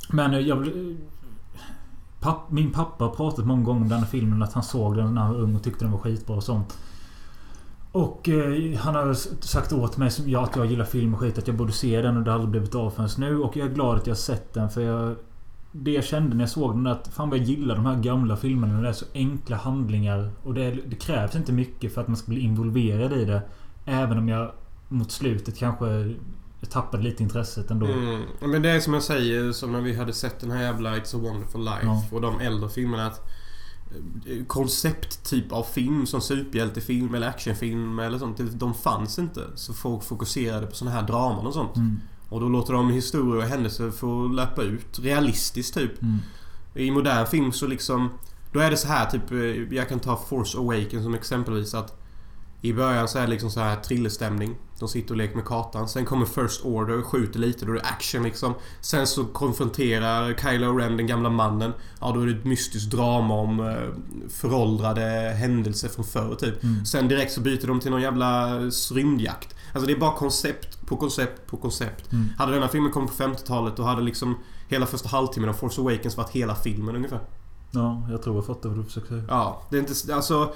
[0.09, 0.69] Men eh, jag
[2.19, 4.43] Papp, min pappa har pratat många gånger om den här filmen.
[4.43, 6.77] Att han såg den när han var ung och tyckte den var skitbra och sånt.
[7.91, 11.37] Och eh, han har sagt åt mig som jag, att jag gillar film och skit.
[11.37, 13.39] Att jag borde se den och det har aldrig blivit av förrän nu.
[13.39, 15.15] Och jag är glad att jag har sett den för jag...
[15.71, 18.37] Det jag kände när jag såg den att fan vad jag gillar de här gamla
[18.37, 18.81] filmerna.
[18.81, 20.31] Det är så enkla handlingar.
[20.43, 23.41] Och det, är, det krävs inte mycket för att man ska bli involverad i det.
[23.89, 24.51] Även om jag
[24.89, 26.15] mot slutet kanske
[26.69, 27.85] tappade lite intresset ändå.
[27.85, 28.21] Mm.
[28.41, 31.15] Men det är som jag säger, som när vi hade sett den här jävla It's
[31.15, 32.03] a wonderful life Ja.
[32.11, 33.07] och de äldre filmerna.
[33.07, 33.21] Att
[34.25, 38.39] eh, koncepttyp av film som superhjältefilm eller actionfilm eller sånt.
[38.59, 39.41] De fanns inte.
[39.55, 41.75] Så folk fokuserade på såna här draman och sånt.
[41.75, 41.99] Mm.
[42.29, 44.99] Och då låter de historier och händelser få löpa ut.
[44.99, 46.01] Realistiskt typ.
[46.01, 46.17] Mm.
[46.75, 48.09] I modern film så liksom...
[48.53, 49.31] Då är det så här typ...
[49.31, 52.01] eh, Jag kan ta Force Awakens som exempelvis att...
[52.61, 54.55] I början så är det liksom så här thrillerstämning.
[54.79, 55.89] De sitter och leker med kartan.
[55.89, 58.53] Sen kommer First Order, skjuter lite, då är det action liksom.
[58.81, 61.73] Sen så konfronterar Kylo Ren den gamla mannen.
[62.01, 63.75] Ja, då är det ett mystiskt drama om eh,
[64.29, 65.01] föråldrade
[65.39, 66.63] händelser från förr typ.
[66.63, 66.85] Mm.
[66.85, 68.59] Sen direkt så byter de till någon jävla
[68.93, 69.55] rymdjakt.
[69.73, 72.11] Alltså det är bara koncept på koncept på koncept.
[72.11, 72.29] Mm.
[72.37, 74.35] Hade den här filmen kommit på 50-talet då hade liksom
[74.67, 77.19] hela första halvtimmen av Force Awakens varit hela filmen ungefär.
[77.71, 79.23] Ja, jag tror jag fattar vad du försöker säga.
[79.27, 80.15] Ja, det är inte...
[80.15, 80.53] Alltså...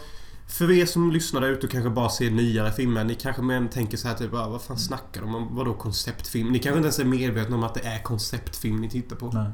[0.52, 3.04] För er som lyssnar där ute och kanske bara ser nyare filmer.
[3.04, 5.56] Ni kanske mer tänker så här typ ah, vad fan snackar de om?
[5.56, 6.52] Vadå konceptfilm?
[6.52, 9.32] Ni kanske inte ens är medvetna om att det är konceptfilm ni tittar på.
[9.34, 9.52] Nej.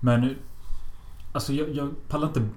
[0.00, 0.36] Men...
[1.32, 2.48] Alltså jag, jag pallar inte...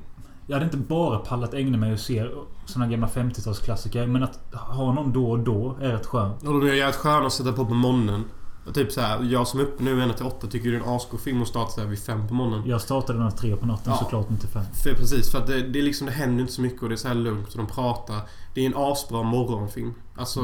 [0.48, 2.28] Jag hade inte bara pallat ägna mig och se
[2.65, 4.08] såna gamla 50-talsklassiker.
[4.08, 6.43] Men att ha någon då och då är rätt skönt.
[6.43, 8.24] Och de är jävligt sköna att sätta på på morgonen.
[8.67, 10.82] Och Typ så här, jag som är uppe nu ända till åtta tycker det är
[10.82, 12.69] en asgod film att starta så här vid fem på morgonen.
[12.69, 13.97] Jag startade den tre på natten Ja.
[13.99, 14.63] såklart inte fem.
[14.84, 16.95] För precis, för att det, det är liksom, det händer inte så mycket och det
[16.95, 18.21] är så här lugnt och de pratar.
[18.54, 19.93] Det är en asbra morgonfilm.
[20.17, 20.41] Alltså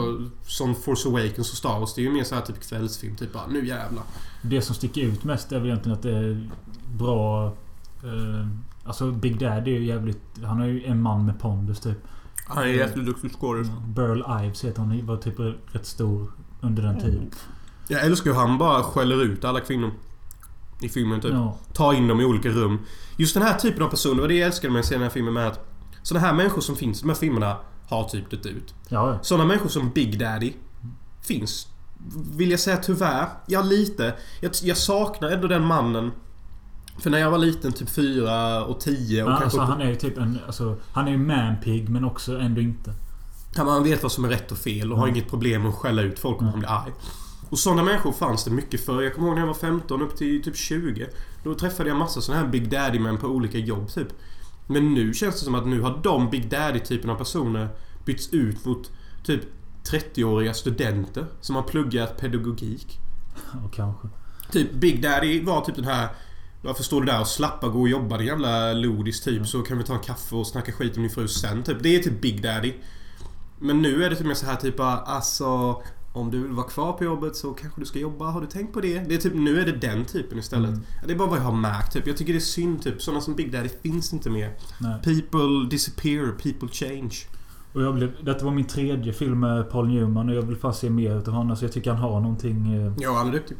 [0.48, 1.94] som Force Awakens och Star Wars.
[1.94, 3.16] Det är ju mer så här typ kvällsfilm.
[3.16, 4.04] Typ bara, nu jävlar.
[4.42, 6.50] Det som sticker ut mest är väl egentligen att det är
[6.94, 7.46] bra...
[8.04, 8.48] Eh,
[8.86, 10.22] alltså Big Daddy är ju jävligt...
[10.44, 11.98] Han är ju en man med pondus typ.
[12.48, 13.68] Han är jätteduktig skådis.
[13.88, 14.90] Burl Ives heter han.
[14.90, 15.40] Han var typ
[15.72, 16.32] rätt stor
[16.62, 17.32] under den tiden.
[17.92, 19.92] Jag älskar hur han bara skäller ut alla kvinnor.
[20.82, 21.32] I filmen typ.
[21.32, 21.58] Ja.
[21.74, 22.80] Ta in dem i olika rum.
[23.18, 25.04] Just den här typen av personer, det var det jag älskade med att se den
[25.04, 25.68] här filmen med att
[26.04, 27.58] Sådana här människor som finns i de här filmerna
[27.90, 28.74] har typ dött ut.
[28.90, 29.20] Ja.
[29.22, 30.54] Sådana människor som Big Daddy
[31.22, 31.68] finns.
[32.36, 33.28] Vill jag säga tyvärr?
[33.48, 34.14] Ja, lite.
[34.42, 36.12] Jag, jag saknar ändå den mannen.
[37.00, 39.44] För när jag var liten, typ 4 och 10 och Ja, kanske...
[39.44, 40.40] alltså, han är ju typ en...
[40.46, 42.94] Alltså, han är ju manpig men också ändå inte.
[43.56, 45.16] Ja, man vet vad som är rätt och fel och har Mm.
[45.18, 46.92] inget problem med att skälla ut folk om man blir arg.
[47.52, 49.02] Och sådana människor fanns det mycket för.
[49.02, 51.08] Jag kommer ihåg när jag var 15 upp till typ 20.
[51.44, 54.08] Då träffade jag massa sådana här Big Daddy-män på olika jobb typ.
[54.68, 57.70] Men nu känns det som att nu har de Big Daddy-typen av personer
[58.06, 58.92] bytts ut mot
[59.24, 59.42] typ
[59.92, 63.00] 30-åriga studenter som har pluggat pedagogik.
[63.66, 64.08] Och kanske.
[64.52, 66.10] Typ Big Daddy var typ den här
[66.62, 69.78] varför står du där och slappar gå och jobba din jävla lodis typ så kan
[69.78, 71.78] vi ta en kaffe och snacka skit om din fru sen typ.
[71.84, 72.74] Det är typ Big Daddy.
[73.60, 75.82] Men nu är det typ mer så här typ bara, alltså
[76.14, 78.26] om du vill vara kvar på jobbet så kanske du ska jobba.
[78.26, 79.00] Har du tänkt på det?
[79.00, 80.70] det är typ, nu är det den typen istället.
[80.70, 80.82] Mm.
[81.08, 81.94] Det är bara vad jag har märkt.
[81.94, 82.08] Typ.
[82.08, 82.82] Jag tycker det är synd.
[82.84, 83.02] Typ.
[83.02, 84.54] Sådana som Big Daddy finns inte mer.
[84.80, 85.02] Nej.
[85.04, 87.12] People disappear, people change.
[87.74, 90.74] Och jag blev, detta var min tredje film med Paul Newman och jag vill fan
[90.74, 91.56] se mer utav honom.
[91.58, 92.74] Så jag tycker han har någonting...
[92.74, 93.58] eh, Ja, han är duktig.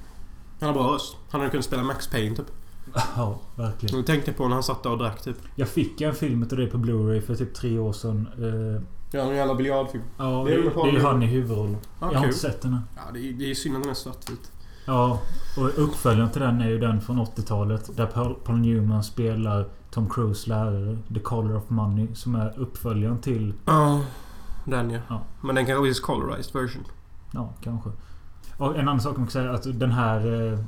[0.60, 1.16] Han har bra röst.
[1.30, 2.46] Han hade kunnat spela Max Payne typ.
[3.16, 3.96] Ja, verkligen.
[3.96, 5.36] Jag tänkte på när han satt där och drack typ.
[5.56, 8.28] Jag fick en film utav det på Blu-ray för typ tre år sedan.
[8.38, 8.82] Eh,
[9.12, 10.04] Ja, en jävla biljardfilm.
[10.18, 11.06] Ja, Det det det är Newman.
[11.06, 11.78] han i huvudrollen.
[12.00, 12.82] Ja, jag har inte sett den än.
[12.96, 14.52] Ja, det är, det är synd att den är svartvit.
[14.86, 15.20] Ja,
[15.58, 17.98] och uppföljaren till den är ju den från 80-talet.
[17.98, 20.98] Där Paul, Paul Newman spelar Tom Cruise lärare.
[21.14, 22.08] The Color of Money.
[22.16, 23.54] Som är uppföljaren till...
[23.66, 24.02] Ja,
[24.66, 25.00] den ja.
[25.10, 25.22] Ja.
[25.42, 26.84] Men den kanske är colorized version.
[27.32, 27.90] Ja, kanske.
[28.58, 30.52] Och en annan sak man kan säga är att den här...
[30.54, 30.60] Eh,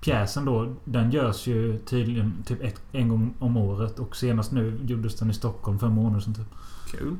[0.00, 0.74] pjäsen då.
[0.84, 3.98] Den görs ju tydligen typ ett, en gång om året.
[3.98, 6.48] Och senast nu gjordes den i Stockholm för en månad sedan typ.
[6.92, 7.16] Kul.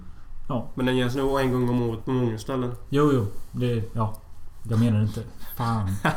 [0.49, 0.69] Ja.
[0.75, 2.75] Men den görs nog en gång om året på många ställen.
[2.89, 3.27] Jo, jo.
[3.53, 3.91] Det...
[3.95, 4.15] Ja.
[4.69, 5.23] Jag menar inte.
[5.57, 5.89] Fan.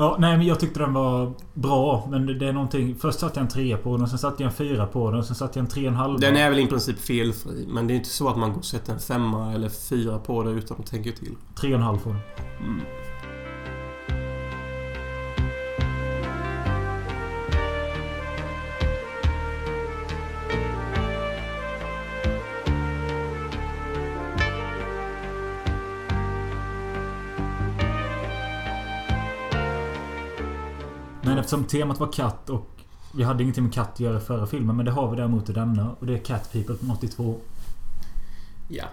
[0.00, 2.06] Ja, nej men jag tyckte den var bra.
[2.10, 2.94] Men det, det är någonting...
[2.94, 4.08] Först satte jag en trea på den.
[4.08, 5.24] Sen satte jag en fyra på den.
[5.24, 6.20] Sen satte jag en tre och en halv.
[6.20, 7.66] Den är väl i princip felfri.
[7.68, 10.42] Men det är inte så att man går och sätter en femma eller fyra på
[10.42, 11.34] det utan att tänka till.
[11.54, 12.20] Tre och en halv på den.
[12.60, 12.80] Mm.
[31.48, 32.70] Eftersom temat var katt och...
[33.14, 34.76] Vi hade ingenting med katt att göra i förra filmen.
[34.76, 35.90] Men det har vi däremot i denna.
[36.00, 37.36] Och det är Cat People från 82.
[38.68, 38.84] Ja.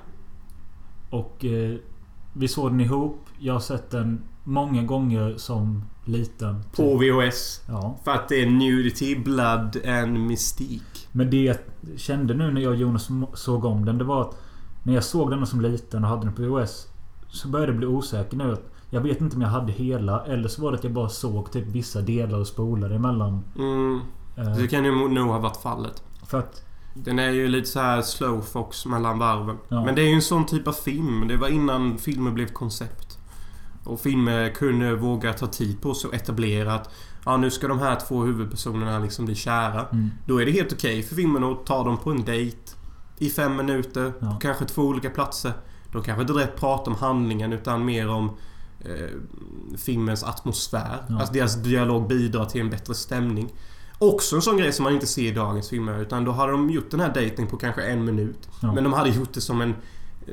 [1.10, 1.76] Och eh,
[2.34, 3.26] vi såg den ihop.
[3.40, 6.64] Jag har sett den många gånger som liten.
[6.76, 7.62] På VHS.
[7.68, 8.00] Ja.
[8.04, 11.08] För att det är nudity, blood and mystik.
[11.12, 11.58] Men det jag
[11.98, 13.98] kände nu när jag och Jonas såg om den.
[13.98, 14.38] Det var att
[14.84, 16.88] när jag såg den som liten och hade den på VHS.
[17.28, 18.54] Så började jag bli osäker nu.
[18.54, 20.26] Att jag vet inte om jag hade hela.
[20.26, 23.44] Eller så var det att jag bara såg typ vissa delar och spolade emellan.
[23.58, 24.02] Mm.
[24.38, 26.04] Eh, Det kan ju nog ha varit fallet.
[26.28, 26.62] för att...
[26.98, 29.58] Den är ju lite så här slowfox mellan varven.
[29.68, 29.86] Ja.
[29.86, 31.28] Men det är ju en sån typ av film.
[31.28, 33.18] Det var innan filmer blev koncept.
[33.84, 36.90] Och filmer kunde våga ta tid på sig och etablera att
[37.26, 39.86] Ja, nu ska de här två huvudpersonerna liksom bli kära.
[39.92, 42.58] Mm, Då är det helt okej för filmen att ta dem på en dejt.
[43.18, 44.14] I fem minuter.
[44.20, 44.32] Ja.
[44.32, 45.54] På kanske två olika platser.
[45.92, 48.32] De kanske inte direkt pratar om handlingen utan mer om
[49.78, 51.06] filmens atmosfär.
[51.10, 51.20] Ja.
[51.20, 53.54] Alltså deras dialog bidrar till en bättre stämning.
[53.98, 56.00] Också en sån grej som man inte ser i dagens filmer.
[56.02, 58.50] Utan då hade de gjort den här dejten på kanske en minut.
[58.62, 58.74] Ja.
[58.74, 59.76] Men de hade gjort det som en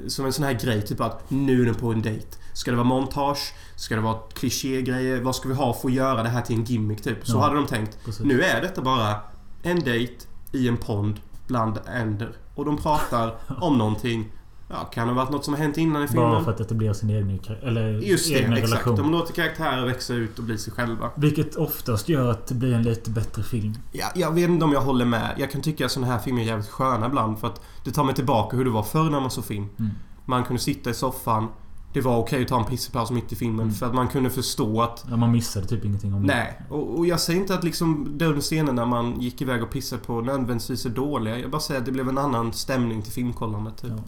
[0.06, 2.26] som en sån här grej, typ att nu är den på en dejt.
[2.54, 3.54] Ska det vara montage?
[3.76, 5.20] Ska det vara klichégrejer?
[5.20, 7.26] Vad ska vi ha för att göra det här till en gimmick typ?
[7.26, 7.40] Så Ja.
[7.40, 7.98] hade de tänkt.
[8.04, 8.24] precis.
[8.26, 9.16] Nu är detta bara
[9.62, 10.14] en dejt
[10.52, 12.36] i en pond bland änder.
[12.54, 14.32] Och de pratar om någonting.
[14.72, 16.30] Ja, kan det ha varit något som har hänt innan i filmen?
[16.30, 18.72] Bara för att etablera sin egen, eller Just det, egna exakt.
[18.86, 18.96] relation.
[18.96, 21.10] De låter karaktärer växa ut och bli sig själva.
[21.14, 23.74] Vilket oftast gör att det blir en lite bättre film.
[23.92, 25.34] Ja, jag vet inte om jag håller med.
[25.38, 28.04] Jag kan tycka att såna här filmer är jävligt sköna ibland för att det tar
[28.04, 29.68] mig tillbaka hur det var förr när man såg film.
[29.78, 29.90] Mm.
[30.24, 31.48] Man kunde sitta i soffan.
[31.92, 33.74] Det var okej att ta en pissepaus mitt i filmen Mm.
[33.74, 37.06] för att man kunde förstå att Ja, man missade typ ingenting om Nej, och, och
[37.06, 40.90] jag säger inte att liksom de scenerna man gick iväg och pissade på nödvändigtvis är
[40.90, 41.38] dåliga.
[41.38, 43.76] Jag bara säger att det blev en annan stämning till filmkollandet.
[43.82, 43.90] Typ.
[43.96, 44.02] Ja.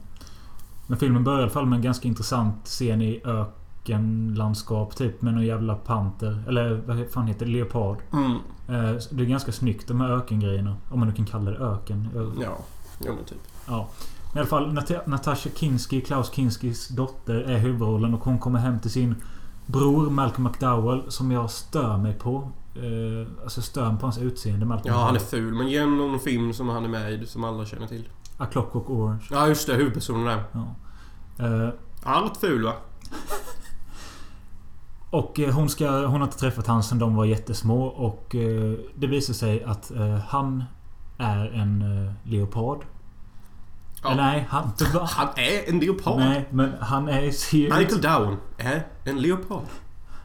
[0.86, 5.34] Men filmen börjar i alla fall med en ganska intressant scen i ökenlandskap typ med
[5.34, 6.42] någon jävla panter.
[6.48, 7.52] Eller vad fan heter det?
[7.52, 7.98] Leopard.
[8.12, 8.30] Mm.
[8.68, 10.76] Eh, Det är ganska snyggt de här ökengrejerna.
[10.90, 12.08] Om man nu kan kalla det öken.
[12.16, 12.56] Eh, Ja,
[13.06, 13.38] jo men typ.
[13.68, 13.88] Ja.
[14.34, 18.80] I alla fall Nat- Natasha Kinski, Klaus Kinskis dotter, är huvudrollen och hon kommer hem
[18.80, 19.14] till sin
[19.66, 22.50] bror Malcolm McDowell som jag stör mig på.
[22.74, 25.54] Eh, alltså stör mig på hans utseende Malcolm Ja, han är ful.
[25.54, 28.08] Men ge någon film som han är med i som alla känner till.
[28.38, 29.24] A Clockwork Orange.
[29.30, 29.74] Ja, just det.
[29.74, 30.44] Huvudpersonen där.
[30.52, 30.74] Ja.
[32.04, 32.72] Är rätt ful va?
[35.10, 38.72] Och eh, hon, ska, hon har inte träffat han sedan de var jättesmå och eh,
[38.94, 40.64] det visar sig att eh, han
[41.18, 42.78] är en eh, leopard.
[44.02, 44.10] Ja.
[44.10, 44.72] Eller nej, han...
[45.08, 46.18] Han är en leopard.
[46.18, 47.30] Nej, men han är...
[47.30, 49.64] Ser Michael ut, Down är en leopard.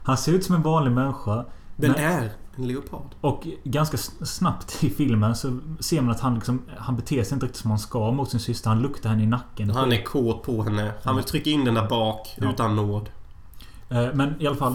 [0.04, 1.44] han ser ut som en vanlig människa.
[1.76, 3.14] Den men- är en leopard.
[3.20, 6.62] Och ganska snabbt i filmen så ser man att han liksom...
[6.78, 8.68] Han beter sig inte riktigt som han ska mot sin syster.
[8.70, 9.70] Han luktar henne i nacken.
[9.70, 10.92] Han är kåt på henne.
[11.04, 12.50] Han vill trycka in den där bak Ja.
[12.50, 13.10] utan nåd.
[13.88, 14.72] Eh, Men i alla fall...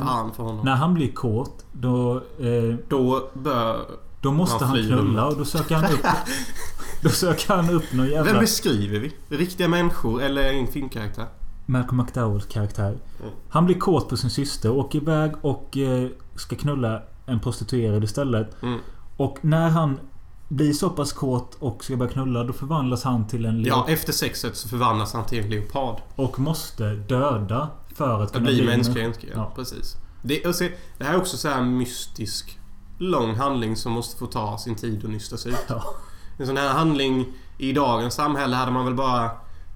[0.64, 2.16] När han blir kåt då...
[2.40, 3.80] Eh, Då bör...
[4.22, 6.06] då måste Han han knulla och då söker han upp...
[7.04, 8.32] då söker han upp någon jävla...
[8.32, 9.14] Vem beskriver vi?
[9.38, 11.26] Riktiga människor eller en filmkaraktär?
[11.66, 12.90] Malcolm McDowells karaktär.
[13.20, 13.32] Mm.
[13.50, 18.04] Han blir kåt på sin syster och åker iväg och eh, ska knulla en prostituerad
[18.04, 18.64] istället.
[18.64, 18.80] Mm.
[19.18, 20.00] Och när han
[20.48, 24.14] blir så pass kåt och ska börja knulla, då förvandlas han till en Ja, efter
[24.14, 26.02] sexet så förvandlas han till en leopard.
[26.16, 29.28] Och måste döda för att Att kunna bli en- mänsklig ja.
[29.36, 29.52] Ja.
[29.56, 29.96] Precis.
[30.22, 32.60] Det, se, det här är också så här mystisk
[32.98, 35.66] lång handling som måste få ta sin tid och nystas ut.
[35.68, 35.84] Ja.
[36.38, 37.26] En sån här handling
[37.58, 39.30] i dagens samhälle hade man väl bara...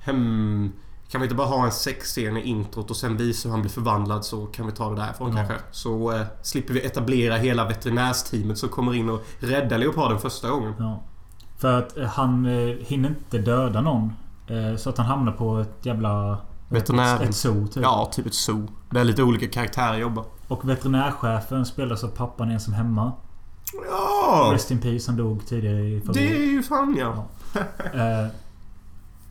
[0.06, 0.72] Hmm,
[1.12, 3.72] kan vi inte bara ha en sexscen i introt och sen visa hur han blir
[3.72, 5.36] förvandlad så kan vi ta det därifrån Ja.
[5.38, 5.56] kanske.
[5.72, 10.74] Så eh, slipper vi etablera hela veterinärsteamet som kommer in och räddar leoparden första gången.
[10.80, 11.04] Ja.
[11.58, 14.14] För att eh, han eh, hinner inte döda någon.
[14.48, 16.38] Eh, så att han hamnar på ett jävla...
[16.70, 17.30] Veterinären.
[17.30, 17.84] Ett zoo typ.
[17.84, 18.68] Ja, typ ett zoo.
[18.90, 20.26] Där lite olika karaktärer jobbar.
[20.48, 23.12] Och veterinärchefen spelas av pappan ensam hemma.
[23.90, 24.50] Ja!
[24.54, 27.26] Rest in peace, han dog tidigare i förra Det är ju fan ja.
[27.94, 28.28] Eh,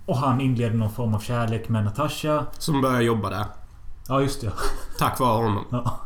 [0.08, 2.46] och han inleder någon form av kärlek med Natasha.
[2.58, 3.44] Som börjar jobba där.
[4.08, 4.52] Ja, just det.
[4.98, 5.64] Tack vare honom.
[5.70, 6.00] Ja.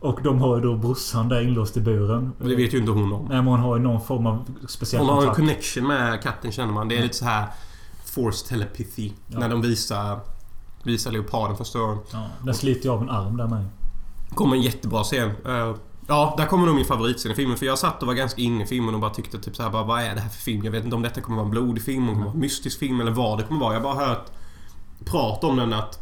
[0.00, 2.32] Och de har ju då brorsan där inlåst i buren.
[2.38, 3.24] Det vet ju inte hon om.
[3.24, 5.36] Nej, men hon har ju någon form av speciell Hon har en kontakt.
[5.36, 6.88] connection med katten känner man.
[6.88, 7.46] Det är lite så här
[8.04, 9.12] Forced telepathy.
[9.26, 9.38] Ja.
[9.38, 10.20] När de visar,
[10.82, 11.98] visar leoparden första gången.
[12.12, 13.64] Ja, den sliter ju av en arm där med.
[14.34, 15.30] kommer en jättebra scen.
[16.10, 17.56] Ja, där kommer nog min favoritscen i filmen.
[17.56, 19.70] För jag satt och var ganska inne i filmen och bara tyckte typ så här,
[19.70, 20.64] bara, vad är det här för film?
[20.64, 22.40] Jag vet inte om detta kommer vara en blodig film, om det kommer vara en
[22.40, 23.74] mystisk film eller vad det kommer vara.
[23.74, 24.26] Jag har bara hört
[25.04, 26.00] prat om den att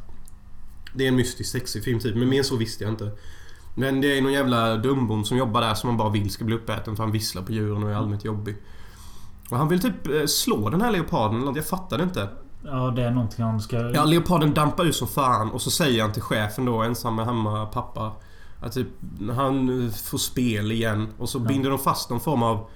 [0.94, 2.16] det är en mystisk sexig film typ.
[2.16, 3.10] Men mer så visste jag inte.
[3.74, 6.54] Men det är någon jävla dumbon som jobbar där som man bara vill ska bli
[6.54, 8.56] uppäten för han visslar på djuren och är allmänt jobbig.
[9.50, 11.56] Och han vill typ eh, slå den här leoparden eller något.
[11.56, 12.28] Jag fattade inte.
[12.64, 13.76] Ja, det är någonting han ska...
[13.76, 17.26] Ja, leoparden dampar ut som fan och så säger han till chefen då, ensam med
[17.26, 18.12] hemma pappa.
[18.60, 18.88] Att typ,
[19.36, 22.66] han får spel igen och så binder de fast någon form av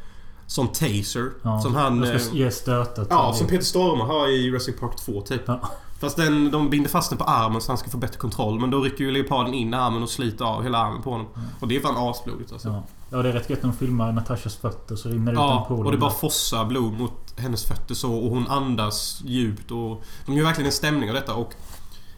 [0.47, 1.31] som taser.
[1.43, 2.05] ja, som han...
[2.05, 5.43] eh, ge stötar till- Ja, som Peter Stormare har i Jurassic Park 2 typ.
[5.47, 5.61] Ja.
[6.01, 8.61] Fast den, de binder fast den på armen så han ska få bättre kontroll.
[8.61, 11.27] Men då rycker ju leoparden in armen och sliter av hela armen på honom.
[11.61, 12.69] Och det är fan asblodigt alltså.
[12.69, 12.83] Ja.
[13.11, 15.61] ja, det är rätt gött när de filmar Natashas fötter så rinner det ut Ja,
[15.61, 15.87] en pool.
[15.87, 20.03] och det bara fossar blod mot hennes fötter så och hon andas djupt och...
[20.27, 21.53] De gör verkligen en stämning av detta och...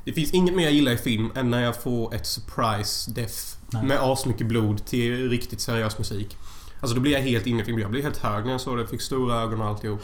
[0.05, 3.37] Det finns inget mer jag gillar i film än när jag får ett surprise death
[3.71, 3.85] Nej.
[3.85, 6.37] med asmycket blod till riktigt seriös musik.
[6.81, 7.83] Alltså då blir jag helt inne i filmen.
[7.83, 8.87] Jag blev helt hög när jag såg det.
[8.87, 10.01] Fick stora ögon och alltihop.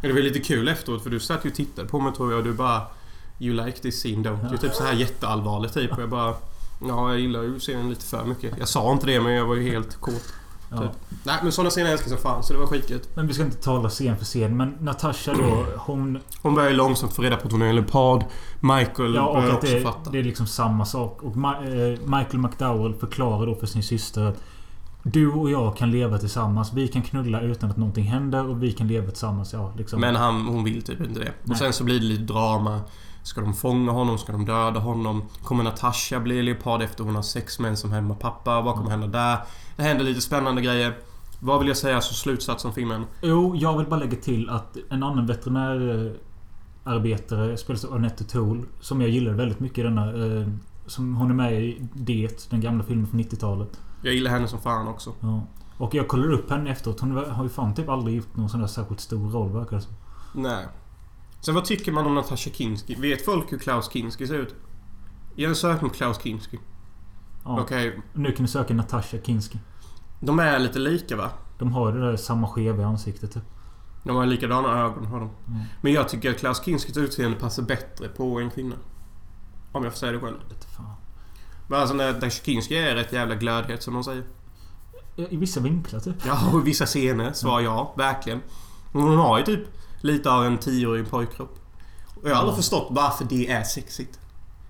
[0.00, 2.30] Men det var lite kul efteråt för du satt ju och tittade på mig tror
[2.30, 2.82] jag och du bara...
[3.38, 4.58] You like this scene don't you?
[4.58, 5.92] Typ så här jätteallvarligt typ.
[5.92, 6.34] Och jag bara...
[6.88, 8.58] Ja, jag gillar ju scenen lite för mycket.
[8.58, 10.32] Jag sa inte det men jag var ju helt kåt.
[10.70, 10.76] Ja.
[10.78, 10.90] Typ.
[11.24, 13.16] Nej men sådana scener älskar jag som fan så det var skitgött.
[13.16, 14.56] Men vi ska inte tala scen för scen.
[14.56, 16.18] Men Natasha då, hon...
[16.42, 18.24] Hon börjar ju långsamt få reda på att hon är en leopard.
[18.60, 20.10] Michael Ja, och börjar att också det, fatta.
[20.10, 21.22] det är liksom samma sak.
[21.22, 24.42] Och Ma- eh, Michael McDowell förklarar då för sin syster att
[25.02, 26.72] du och jag kan leva tillsammans.
[26.72, 29.52] Vi kan knulla utan att någonting händer och vi kan leva tillsammans.
[29.52, 30.00] Ja, liksom.
[30.00, 31.28] Men han, hon vill typ inte det.
[31.42, 31.58] Och Nej.
[31.58, 32.80] sen så blir det lite drama.
[33.26, 34.18] Ska de fånga honom?
[34.18, 35.22] Ska de döda honom?
[35.42, 38.60] Kommer Natasha bli leopard efter hon har sex med en som hemma pappa?
[38.60, 39.38] Vad kommer hända där?
[39.76, 40.98] Det händer lite spännande grejer.
[41.40, 43.04] Vad vill jag säga som slutsats om filmen?
[43.22, 48.62] Jo, jag vill bara lägga till att en annan veterinärarbetare spelas av Annette Toole.
[48.80, 50.06] Som jag gillar väldigt mycket i denna.
[50.06, 50.48] Eh,
[50.86, 53.80] som hon är med i Det, den gamla filmen från 90-talet.
[54.02, 55.12] Jag gillar henne som fan också.
[55.20, 55.42] Ja.
[55.78, 57.00] Och jag kollade upp henne efteråt.
[57.00, 59.82] Hon har ju fan typ aldrig gjort någon sån där särskilt stor roll verkar det
[59.82, 59.92] som.
[60.34, 60.66] Nej.
[61.46, 62.94] Sen vad tycker man om Natasha Kinski?
[62.94, 64.54] Vet folk hur Klaus Kinski ser ut?
[65.34, 66.58] Gör en sökning på Klaus Kinski.
[67.44, 67.60] Ja.
[67.60, 68.00] Okej.
[68.12, 69.58] Nu kan du söka Natasha Kinski.
[70.20, 71.30] De är lite lika va?
[71.58, 73.42] De har det där samma skeva i ansiktet typ.
[74.04, 75.30] De har likadana ögon har de.
[75.48, 75.60] Mm.
[75.80, 78.76] Men jag tycker att Klaus Kinskis utseende passar bättre på en kvinna.
[79.72, 80.36] Om jag får säga det själv.
[80.48, 80.94] Vet fan.
[81.68, 84.24] Men alltså Natasha Kinski är rätt jävla glödhet som de säger.
[85.16, 86.26] I vissa vinklar typ.
[86.26, 87.94] Ja, och i vissa scener svar ja.
[87.96, 88.42] Verkligen.
[88.92, 89.68] Men Hon har ju typ
[90.06, 91.58] lite av en tioårig pojkkropp.
[92.14, 94.20] Och jag har aldrig förstått varför det är sexigt.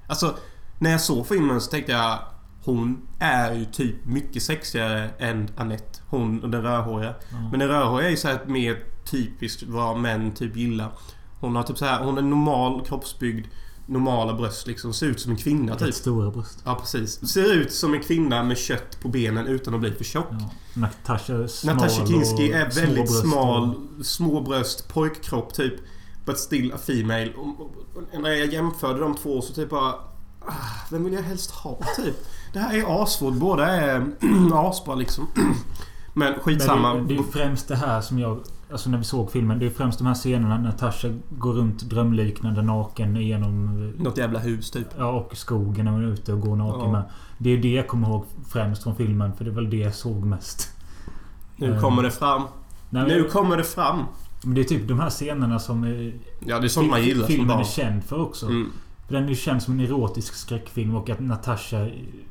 [0.06, 0.36] Alltså,
[0.78, 2.18] när jag såg filmen så tänkte jag...
[2.64, 6.00] Hon är ju typ mycket sexigare än Annette.
[6.08, 7.14] Hon, den rödhåriga.
[7.30, 7.48] Ja.
[7.50, 10.92] Men den rödhåriga är ju så här mer typiskt vad män typ gillar.
[11.40, 13.46] Hon har typ så här, hon är normal kroppsbyggd.
[13.86, 14.92] Normala bröst liksom.
[14.92, 15.88] Ser ut som en kvinna typ.
[15.88, 16.58] Rätt stora bröst.
[16.64, 17.28] Ja precis.
[17.28, 20.26] Ser ut som en kvinna med kött på benen utan att bli för tjock.
[20.30, 20.50] Ja.
[20.74, 25.74] Natasha är smal Natasha Kinski är små väldigt bröst smal, små bröst, pojkkropp typ.
[26.24, 27.32] But still a female.
[27.36, 29.94] Och, och, när jag jämförde de två så typ bara...
[30.46, 30.52] ah,
[30.90, 32.14] Vem vill jag helst ha typ?
[32.52, 33.34] Det här är asvårt.
[33.34, 34.06] Båda är
[34.52, 35.26] asbra liksom.
[36.14, 36.94] Men skitsamma.
[36.94, 38.40] Men det, det är främst det här som jag...
[38.72, 39.58] Alltså när vi såg filmen.
[39.58, 43.86] Det är främst de här scenerna när Natasha går runt drömliknande naken genom...
[43.98, 44.86] Något jävla hus typ.
[44.98, 46.92] Ja, och skogen när hon är ute och går naken Ja.
[46.92, 47.02] med.
[47.38, 49.32] Det är det jag kommer ihåg främst från filmen.
[49.32, 50.72] För det är väl det jag såg mest.
[51.56, 52.42] Nu Eh, kommer det fram.
[52.90, 53.98] Nej, men, Nu kommer det fram.
[54.44, 55.84] men det är typ de här scenerna som...
[55.84, 56.12] eh,
[56.46, 57.60] Ja, det är sånt man gillar som Filmen barn.
[57.60, 58.46] är känd för också.
[58.46, 58.70] Mm.
[59.06, 61.88] För den är ju känd som en erotisk skräckfilm och att Natasha...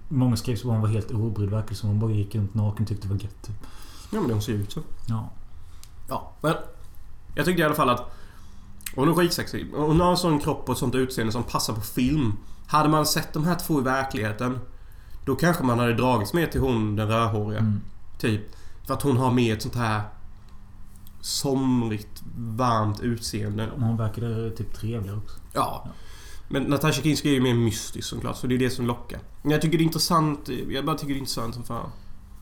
[0.09, 1.49] Många skrev så att hon var helt obrydd.
[1.49, 3.41] Verkar som hon bara gick runt naken och tyckte det var gött.
[3.43, 3.55] Typ.
[4.11, 4.79] Ja, men de ser ut så.
[5.09, 5.29] Ja.
[6.07, 6.53] Ja, men...
[7.35, 8.11] Jag tyckte i alla fall att...
[8.95, 9.71] Hon är skitsexig.
[9.75, 12.33] Hon har en sån kropp och ett sånt utseende som passar på film.
[12.67, 14.59] Hade man sett de här två i verkligheten
[15.25, 17.59] Då kanske man hade dragits mer till hon den rödhåriga.
[17.59, 17.81] Mm.
[18.19, 18.41] Typ.
[18.87, 20.01] För att hon har mer ett sånt här...
[21.21, 23.69] Somrigt, varmt utseende.
[23.73, 25.39] Men Hon verkade typ trevlig också.
[25.53, 25.87] Ja.
[26.47, 29.19] Men Natasha Kinski är ju mer mystisk såklart, så det är det som lockar.
[29.41, 30.49] Men jag tycker det är intressant.
[30.69, 31.89] Jag bara tycker det är intressant som fan.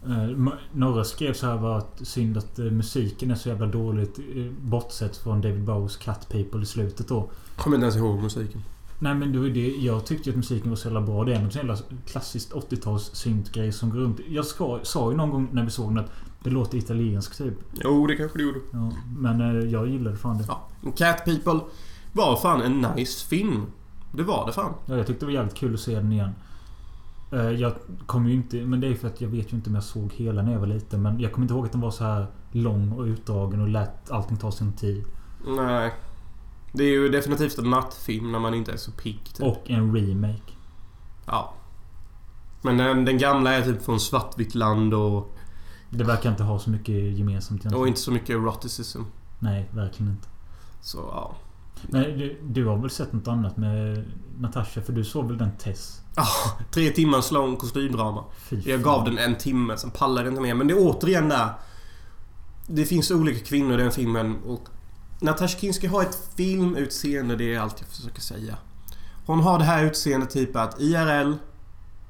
[0.08, 4.20] Eh, Några skrev så här var att synd att eh, musiken är så jävla dåligt
[4.20, 7.30] eh, bortsett från David Bowies Cat People i slutet då.
[7.58, 8.62] Kommer inte ens ihåg musiken.
[8.99, 11.24] Nej men det var det, jag tyckte ju att musiken var så jävla bra.
[11.24, 11.78] Det är en sån jävla
[12.08, 14.20] klassiskt 80-tals syntgrej som går runt.
[14.30, 16.12] Jag ska, sa ju någon gång när vi såg den att
[16.43, 17.54] det låter italienskt typ.
[17.84, 18.60] Jo, det kanske det gjorde.
[18.74, 20.45] Ja, men jag gillade fan det.
[20.47, 20.68] Ja.
[20.95, 21.60] Cat People
[22.14, 23.66] var fan en nice film.
[24.12, 24.74] Det var det fan.
[24.86, 26.30] Ja, jag tyckte det var jävligt kul att se den igen.
[27.34, 27.74] Eh, Jag
[28.06, 28.66] kommer ju inte...
[28.66, 30.60] Men det är för att jag vet ju inte om jag såg hela när jag
[30.60, 31.02] var liten.
[31.02, 34.12] Men jag kommer inte ihåg att den var så här lång och utdragen och lät
[34.12, 35.04] allting ta sin tid.
[35.48, 35.94] Nej.
[36.74, 39.24] Det är ju definitivt en nattfilm när man inte är så pigg.
[39.34, 39.46] Typ.
[39.46, 40.54] Och en remake.
[41.26, 41.54] Ja.
[42.62, 45.36] Men den, den gamla är typ från svartvitt land och,
[45.90, 47.82] Det verkar inte ha så mycket gemensamt egentligen.
[47.82, 49.02] och inte så mycket eroticism.
[49.40, 50.28] Nej, verkligen inte.
[50.82, 51.36] Så ja.
[51.88, 54.06] Nej, du, du har väl sett något annat med
[54.38, 54.82] Natasha?
[54.82, 56.03] För du såg väl den Tess?
[56.16, 58.24] Ah, tre timmars lång kostymdrama.
[58.66, 60.53] Jag gav den en timme, sen pallade jag inte mer.
[60.53, 61.49] Men det är återigen där.
[62.68, 64.68] Det finns olika kvinnor i den filmen och
[65.22, 68.57] Natasha Kinski har ett filmutseende, det är allt jag försöker säga.
[69.26, 71.34] Hon har det här utseendet typ att IRL...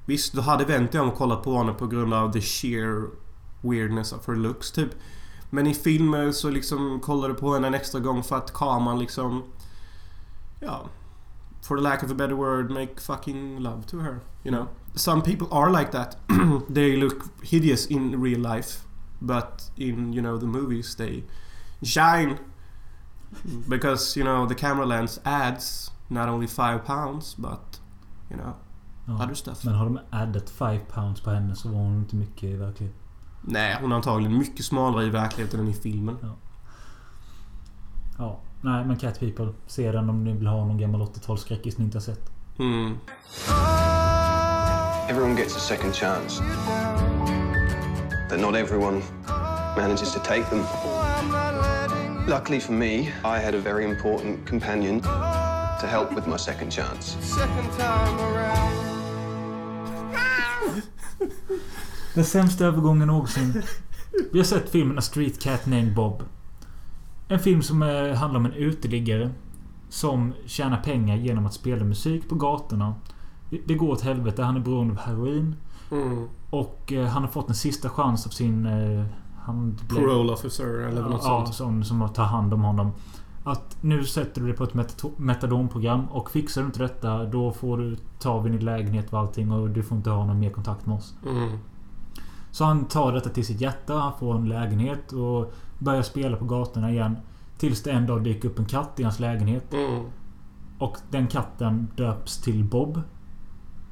[0.06, 3.08] Visst, du hade vänt dig om och kollat på henne på grund av the sheer
[3.62, 4.90] weirdness of her looks typ.
[5.50, 9.00] Men i filmer så liksom kollar du på henne en extra gång för att kameran
[9.00, 9.44] liksom...
[10.60, 10.82] Ja.
[11.64, 14.22] For the lack of a better word, make fucking love to her.
[14.44, 14.68] You know?
[14.96, 16.16] Some people are like that.
[16.74, 18.82] they look hideous in real life.
[19.22, 21.24] But in, you know, the movies they
[21.84, 22.38] shine.
[23.70, 27.80] Because, you know, the camera lens adds not only five pounds, but,
[28.30, 28.56] you know,
[29.08, 29.24] Ja.
[29.24, 29.64] other stuff.
[29.66, 33.00] Men har de addat 5 pounds på henne så var hon inte mycket i verkligheten.
[33.42, 36.18] Nej, hon är antagligen mycket smalare i verkligheten än i filmen.
[38.18, 38.40] Ja.
[38.66, 39.48] Nej, men Cat People.
[39.68, 42.30] Se den om ni vill ha någon gammal 80-talsskräckis ni inte har sett.
[42.60, 42.98] Mm.
[45.10, 46.44] Everyone gets a second chance.
[48.30, 49.02] But not everyone
[49.78, 50.64] manages to take them.
[52.28, 55.02] Luckily for me, I had a very important companion
[55.82, 57.18] to help with my second chance.
[62.14, 63.64] Den sämsta övergången någonsin.
[64.32, 66.24] Vi har sett filmen A Street Cat Named Bob.
[67.28, 69.30] En film som eh, handlar om en uteliggare.
[69.90, 72.96] Som tjänar pengar genom att spela musik på gatorna.
[73.66, 74.44] Det- går åt helvete.
[74.44, 75.56] Han är beroende av heroin.
[75.92, 76.28] Mm.
[76.50, 78.66] Och eh, han har fått en sista chans av sin...
[78.66, 79.06] Eh,
[79.42, 81.56] han blev- Parole officer eller något ja, sånt.
[81.56, 82.92] sån som tar hand om honom.
[83.44, 84.74] Att nu sätter du dig på ett
[85.18, 89.52] metadonprogram och fixar du inte detta då får du ta vid din lägenhet och allting
[89.52, 91.14] och du får inte ha någon mer kontakt med oss.
[91.30, 91.58] Mm.
[92.52, 95.54] Så han tar detta till sitt hjärta, han får en lägenhet och
[95.84, 97.18] börjar spela på gatorna igen.
[97.58, 99.74] Tills det en dag dyker upp en katt i hans lägenhet.
[99.74, 100.04] Mm.
[100.80, 103.02] Och den katten döps till Bob.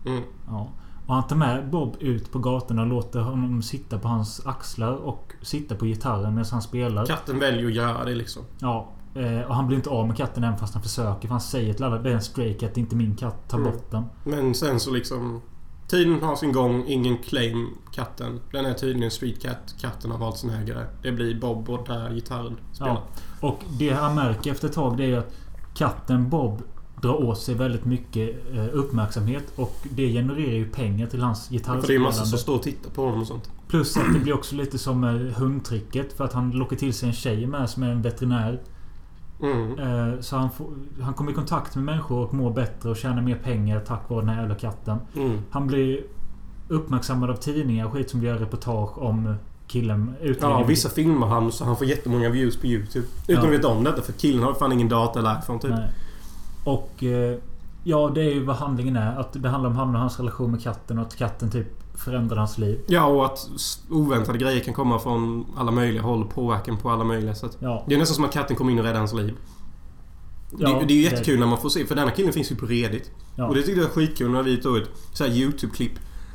[0.06, 0.24] Mm.
[0.48, 0.70] Ja.
[1.08, 4.94] Och han tar med Bob ut på gatorna och låter honom sitta på hans axlar
[4.96, 7.06] och sitta på gitarren medan han spelar.
[7.06, 8.44] Katten väljer att göra det liksom.
[8.60, 8.90] Ja.
[9.16, 11.22] eh, Och han blir inte av med katten även fast han försöker.
[11.28, 13.50] För han säger till alla det är en stray cat, inte min katt.
[13.50, 13.72] Ta Mm.
[13.72, 14.04] bort den.
[14.24, 15.42] Men sen så liksom...
[15.92, 18.40] Tiden har sin gång, ingen claim katten.
[18.52, 19.76] Den är tydligen en street cat.
[19.82, 20.86] Katten har valt sin ägare.
[21.02, 22.92] Det blir Bob och där gitarren spelar.
[22.92, 23.48] Ja.
[23.48, 25.34] Och det han märker efter ett tag det är ju att
[25.76, 26.62] katten Bob
[27.02, 29.44] drar åt sig väldigt mycket eh, uppmärksamhet.
[29.56, 32.08] Och det genererar ju pengar till hans För det är gitarrspelande.
[32.08, 33.50] massa som står och tittar på honom och sånt.
[33.68, 36.14] Plus att det blir också lite som eh, hundtricket.
[36.14, 38.62] För att han lockar till sig en tjej med som är en veterinär.
[39.42, 39.80] Mm.
[39.80, 40.68] Eh, Så han, får,
[41.02, 44.20] han kommer i kontakt med människor och mår bättre och tjänar mer pengar tack vare
[44.22, 44.98] den här jävla katten.
[45.16, 45.40] Mm.
[45.50, 46.02] Han blir
[46.68, 49.36] uppmärksammad av tidningar och skit som gör reportage om
[49.68, 50.14] killen.
[50.22, 50.68] Ja, utlänningen.
[50.68, 53.06] vissa filmar han så han får jättemånga views på YouTube.
[53.28, 53.50] Utan Ja.
[53.50, 55.72] att veta om detta för killen har fan ingen data eller iPhone typ.
[55.72, 55.90] Nej.
[56.64, 57.04] Och...
[57.04, 57.38] eh,
[57.84, 59.20] Ja, det är ju vad handlingen är.
[59.20, 62.38] Att det handlar om han och hans relation med katten och att katten typ förändrar
[62.38, 62.80] hans liv.
[62.88, 63.50] Ja, och att
[63.90, 66.26] oväntade grejer kan komma från alla möjliga håll.
[66.26, 67.58] Påverkan på alla möjliga sätt.
[67.60, 67.84] Ja.
[67.88, 69.34] Det är nästan som att katten kommer in och räddar hans liv.
[70.58, 72.56] Ja, det, det är ju jättekul när man får se, för denna killen finns ju
[72.56, 73.12] på Reddit.
[73.36, 73.46] Ja.
[73.48, 75.92] Och det tyckte jag var skitkul när vi tog ett så här YouTube-klipp.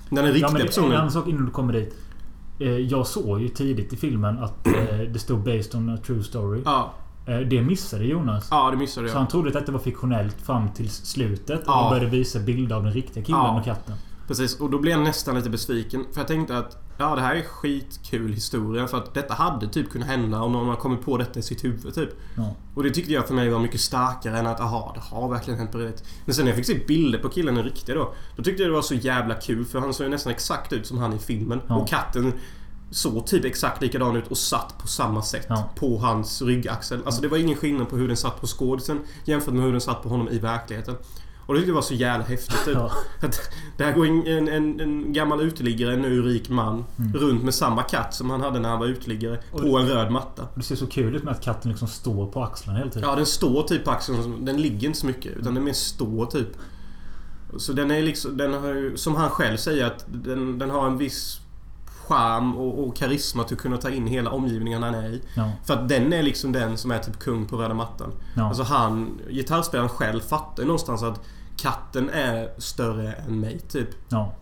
[0.08, 0.92] När den Ja, riktiga men en personen...
[0.96, 1.94] annan sak innan du kommer dit.
[2.58, 4.72] Eh, Jag såg ju tidigt i filmen att eh,
[5.12, 6.62] det stod “Based on a true story”.
[6.64, 6.92] Ja,
[7.28, 8.48] Eh, Det missade Jonas.
[8.50, 9.18] ja, det missade Så jag.
[9.18, 11.62] han trodde att detta var fiktionellt fram till slutet.
[11.66, 11.84] Ja.
[11.84, 13.58] Och började visa bilder av den riktiga killen Ja.
[13.58, 13.94] och katten.
[14.26, 16.04] Precis, och då blev jag nästan lite besviken.
[16.12, 19.90] För jag tänkte att Ja, det här är skitkul historia för att detta hade typ
[19.90, 22.08] kunnat hända om någon har kommit på detta i sitt huvud typ.
[22.36, 22.54] Ja.
[22.74, 25.58] Och det tyckte jag för mig var mycket starkare än att aha, det har verkligen
[25.58, 26.08] hänt på riktigt.
[26.24, 28.14] Men sen när jag fick se bilder på killen i riktiga då.
[28.36, 30.86] Då tyckte jag det var så jävla kul för han såg ju nästan exakt ut
[30.86, 31.60] som han i filmen.
[31.68, 31.76] Ja.
[31.76, 32.32] Och katten
[32.90, 35.70] såg typ exakt likadan ut och satt på samma sätt Ja.
[35.76, 37.00] på hans ryggaxel.
[37.06, 39.80] Alltså det var ingen skillnad på hur den satt på skådisen jämfört med hur den
[39.80, 40.94] satt på honom i verkligheten.
[41.46, 42.74] Och det tyckte jag var så jävla häftigt typ.
[42.74, 42.92] Ja.
[43.20, 46.84] Att det här går en, en, en, gammal uteliggare, en nu rik man,
[47.14, 49.38] runt med samma katt som han hade när han var uteliggare.
[49.50, 50.42] På en röd matta.
[50.42, 53.08] Och det ser så kul ut med att katten liksom står på axlarna hela tiden.
[53.08, 54.44] Ja, den står typ på axeln.
[54.44, 55.36] Den ligger inte så mycket.
[55.36, 56.48] Utan den mer står typ.
[57.56, 58.36] Så den är liksom...
[58.36, 61.40] Den har ju, som han själv säger att den, den har en viss
[62.08, 65.22] charm och, och karisma till att kunna ta in hela omgivningen han är i.
[65.34, 65.50] Ja.
[65.64, 68.12] För att den är liksom den som är typ kung på röda mattan.
[68.36, 68.42] Ja.
[68.48, 71.20] Alltså han, gitarrspelaren själv fattar ju någonstans att
[71.56, 73.88] katten är större än mig typ.
[74.08, 74.32] Ja.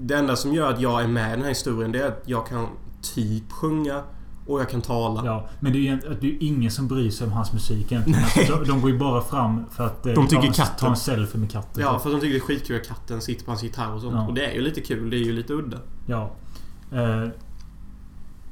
[0.00, 2.22] Det enda som gör att jag är med i den här historien det är att
[2.24, 2.66] jag kan
[3.14, 4.02] typ sjunga
[4.46, 5.22] och jag kan tala.
[5.24, 8.22] Ja, men det är ju det är ingen som bryr sig om hans musik egentligen.
[8.48, 10.86] De, de går ju bara fram för att eh, De tycker ta, en- katten- ta
[10.88, 11.82] en selfie med katten.
[11.82, 14.14] Ja, för de tycker det är skitkul att katten sitter på hans gitarr och sånt.
[14.14, 14.26] Ja.
[14.28, 15.10] Och det är ju lite kul.
[15.10, 15.78] Det är ju lite udda.
[16.06, 16.30] Ja.
[16.92, 17.28] Eh,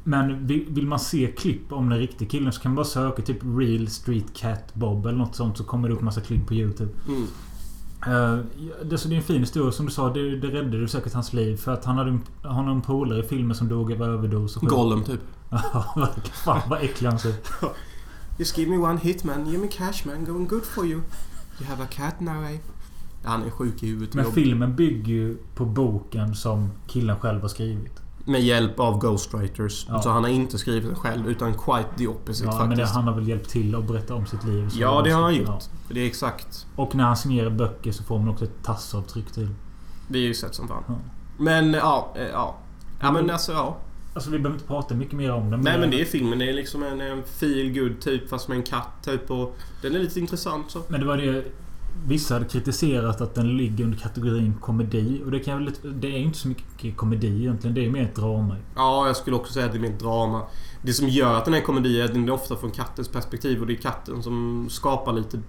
[0.04, 3.38] men vill, man se klipp om den riktiga killen så kan man bara söka typ
[3.42, 6.92] Real Street Cat Bob eller något sånt så kommer det upp massa klipp på YouTube.
[7.08, 7.26] Mm.
[8.06, 8.44] Eh,
[8.84, 10.12] det, så det är en fin historia som du sa.
[10.12, 11.56] Det, det räddade säkert hans liv.
[11.56, 14.56] För att han hade en, han har en polare i filmen som dog av överdos.
[14.56, 14.62] och.
[14.62, 15.20] Gollum typ.
[15.50, 16.08] Ja.
[16.44, 17.34] Fan vad äcklig han ser.
[18.38, 19.46] Just give me one hit man.
[19.46, 20.24] Give me cash man.
[20.24, 21.00] Going good for you.
[21.60, 22.58] You have a cat now eh?
[23.24, 24.14] Han är sjuk i huvudet.
[24.14, 28.02] Men filmen bygger ju på boken som killen själv har skrivit.
[28.28, 29.86] Med hjälp av ghostwriters.
[29.88, 30.02] Ja.
[30.02, 32.68] Så han har inte skrivit den själv utan quite the opposite Ja, faktiskt.
[32.68, 34.68] men det, han har väl hjälpt till att berätta om sitt liv.
[34.72, 35.40] Ja, det har han Ja.
[35.40, 35.64] gjort.
[35.90, 36.66] Det är exakt.
[36.76, 39.48] Och när han signerar böcker så får man också ett tassavtryck till.
[40.08, 40.82] Det är ju sett som fan.
[40.88, 40.94] Ja.
[41.38, 42.56] Men ja, eh, ja.
[43.00, 43.76] Ja men alltså ja.
[44.14, 45.56] Alltså vi behöver inte prata mycket mer om det.
[45.56, 46.38] Nej men det är filmen.
[46.38, 49.94] Det är liksom en, en feel good typ fast med en katt typ och Den
[49.94, 50.82] är lite intressant så.
[50.88, 51.44] Men det var det...
[52.06, 55.22] Vissa hade kritiserat att den ligger under kategorin komedi.
[55.24, 57.74] Och det kan jag väl Det är ju inte så mycket komedi egentligen.
[57.74, 58.56] Det är mer ett drama.
[58.74, 60.42] Ja, jag skulle också säga att det är mer drama.
[60.82, 63.60] Det som gör att den är komedi är att den är ofta från kattens perspektiv
[63.60, 65.40] och det är katten som skapar lite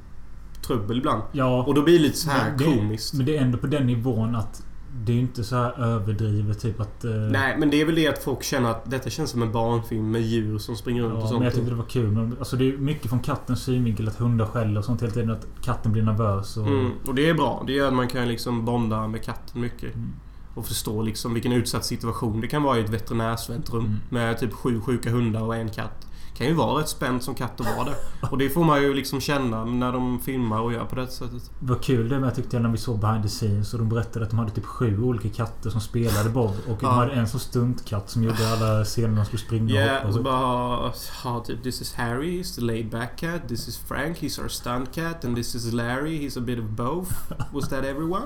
[0.68, 1.24] trubbel ibland.
[1.32, 1.64] Ja.
[1.64, 3.14] Och då blir det lite så här men det, komiskt.
[3.14, 4.64] Men det är ändå på den nivån att
[4.94, 7.04] det är inte så här överdrivet typ att...
[7.06, 9.52] eh, Nej, men det är väl det att folk känner att detta känns som en
[9.52, 11.34] barnfilm med djur som springer runt och Ja, sånt.
[11.40, 12.12] men jag tyckte det var kul.
[12.12, 15.30] Men, alltså det är mycket från kattens synvinkel att hundar skäller och sånt hela tiden.
[15.32, 16.68] Att katten blir nervös och...
[16.68, 17.64] Mm, och det är bra.
[17.68, 19.96] Det gör att man kan liksom bonda med katten mycket.
[19.96, 20.14] Mm.
[20.56, 23.86] Och förstå liksom vilken utsatt situation det kan vara i ett veterinärsväntrum.
[23.86, 23.98] Mm.
[24.10, 26.08] Med typ sju sjuka hundar och en katt.
[26.40, 27.96] Kan ju vara rätt spänt som katt att vara det.
[28.32, 31.52] Och det får man ju liksom känna när de filmar och gör på det sättet.
[31.60, 34.26] Vad kul det med tyckte jag när vi såg behind the scenes och de berättade
[34.26, 36.50] att de hade typ sju olika katter som spelade Bob.
[36.68, 36.90] Och de Ja.
[36.92, 40.08] hade en som stuntkatt som gjorde alla scener de skulle springa och Ja, hoppa.
[40.08, 43.42] och så och bara ha typ This is Harry, he's the laid back cat.
[43.48, 45.26] This is Frank, he's our stunt cat.
[45.26, 47.12] And this is Larry, he's a bit of both.
[47.54, 48.26] Was that everyone?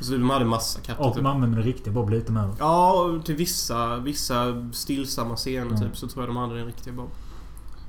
[0.00, 1.22] Så de hade massa katter och typ.
[1.22, 2.50] de använde den riktiga Bob lite med.
[2.58, 5.80] Ja, och till vissa, vissa stillsamma scener Mm.
[5.80, 7.08] typ så tror jag de hade den riktiga Bob.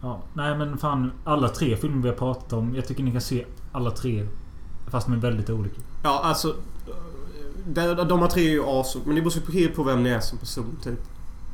[0.02, 0.22] Ja.
[0.34, 1.12] Nej men fan.
[1.24, 2.76] Alla tre filmer vi har pratat om.
[2.76, 4.28] Jag tycker ni kan se alla tre.
[4.88, 5.82] Fast de är väldigt olika.
[6.04, 6.56] Ja, alltså...
[7.68, 10.20] De, de här tre är ju asor, men det beror helt på vem ni är
[10.20, 11.00] som person typ.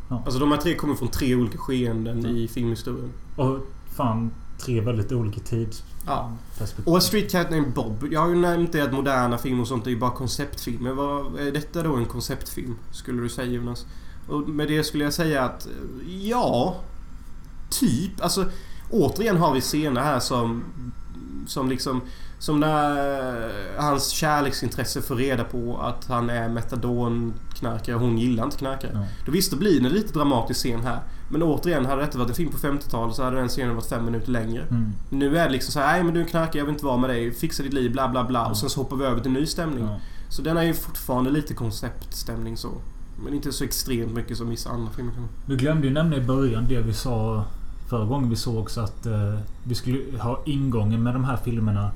[0.10, 0.22] Ja.
[0.26, 2.30] Alltså de här tre kommer från tre olika skeenden Ja.
[2.30, 3.10] i filmhistorien.
[3.36, 3.58] Och
[3.96, 6.32] fan tre väldigt olika Ja.
[6.50, 6.88] tidsperspektiv.
[6.88, 8.08] Och A Street Cat Named Bob.
[8.12, 10.91] Jag har ju nämnt det att moderna filmer och sånt är ju bara konceptfilmer.
[10.91, 12.76] Vad, är detta då en konceptfilm?
[12.91, 13.86] Skulle du säga Jonas?
[14.30, 15.68] Och med det skulle jag säga att...
[16.22, 16.76] Ja...
[17.70, 18.24] Typ.
[18.24, 18.45] Alltså...
[18.89, 20.63] Återigen har vi scener här som...
[21.47, 22.01] Som liksom...
[22.39, 28.57] Som när hans kärleksintresse får reda på att han är metadonknarkare och hon gillar inte
[28.57, 28.91] knarkare.
[28.93, 29.05] Ja.
[29.26, 30.99] Då visst, det blir en lite dramatisk scen här.
[31.30, 34.05] Men återigen, hade detta varit en film på 50-talet så hade den scenen varit fem
[34.05, 34.63] minuter längre.
[34.63, 34.93] Mm.
[35.09, 36.97] Nu är det liksom så här, nej men du är knarkare, jag vill inte vara
[36.97, 37.34] med dig.
[37.34, 38.45] Fixa ditt liv, bla bla bla.
[38.45, 39.84] Och sen så hoppar vi över till ny stämning.
[39.84, 39.99] Ja.
[40.30, 42.72] Så den är ju fortfarande lite konceptstämning så.
[43.24, 45.28] Men inte så extremt mycket som vissa andra filmer kan.
[45.45, 47.45] Vi glömde ju nämna i början det vi sa
[47.89, 51.91] förra gången vi såg så att eh, vi skulle ha ingången med de här filmerna.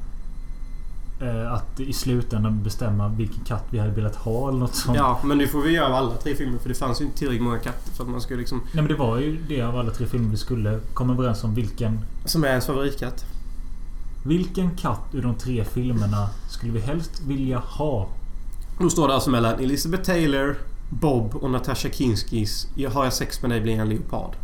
[1.22, 4.98] Eh, att i slutändan bestämma vilken katt vi hade velat ha eller något sånt.
[4.98, 7.44] Ja, men nu får vi göra alla tre filmer för det fanns ju inte tillräckligt
[7.44, 8.58] många katter för att man skulle liksom...
[8.74, 11.56] Nej men det var ju det av alla tre filmer vi skulle komma överens om.
[11.56, 13.26] Vilken, Som är ens favoritkatt.
[14.26, 18.08] vilken katt ur de tre filmerna skulle vi helst vilja ha?
[18.80, 20.56] Då står det alltså mellan Elizabeth Taylor,
[20.90, 24.36] Bob och Natasha Kinskis Har jag sex med dig blir jag en leopard.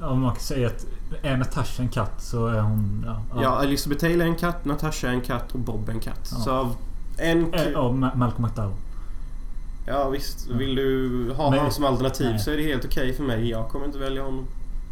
[0.00, 0.86] Om man kan säga att
[1.22, 3.04] är Natasha en katt så är hon...
[3.06, 6.00] Ja, Ja, Elizabeth Taylor är en katt, Natasha är en katt och Bob är en
[6.00, 6.28] katt.
[6.32, 6.36] Ja.
[6.38, 6.76] Så av
[7.18, 7.54] en...
[7.54, 8.72] Eh, Ja, Ma- Malcolm McDowell.
[9.86, 10.46] Ja visst.
[10.50, 12.38] Vill du ha Men- honom som alternativ nej.
[12.38, 13.48] så är det helt okej för mig.
[13.50, 14.44] Jag kommer inte välja honom.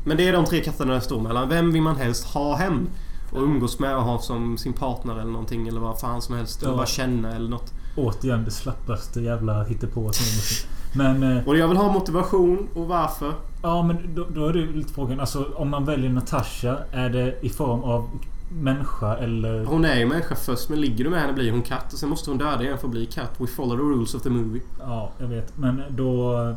[0.05, 1.49] Men det är de tre katterna jag står mellan.
[1.49, 2.89] Vem vill man helst ha hem?
[3.33, 5.69] Och umgås med och ha som sin partner eller någonting.
[5.69, 6.63] Eller vad fan som helst.
[6.63, 6.77] Eller Ja.
[6.77, 7.73] bara känna eller något.
[7.97, 10.69] Återigen det slappaste jävla hittepå som någonsin.
[10.93, 11.23] Men...
[11.23, 13.35] eh, Och jag vill ha motivation och varför.
[13.63, 15.21] Ja men då, då är det lite frågan.
[15.21, 16.79] Alltså om man väljer Natasha.
[16.93, 18.09] Är det i form av
[18.53, 19.65] människa eller...
[19.65, 21.93] Hon är ju människa först men ligger du med henne blir hon katt.
[21.93, 23.31] Och sen måste hon döda igen för att bli katt.
[23.41, 24.63] We follow the rules of the movie.
[24.81, 25.57] Ja, jag vet.
[25.59, 26.55] Men då...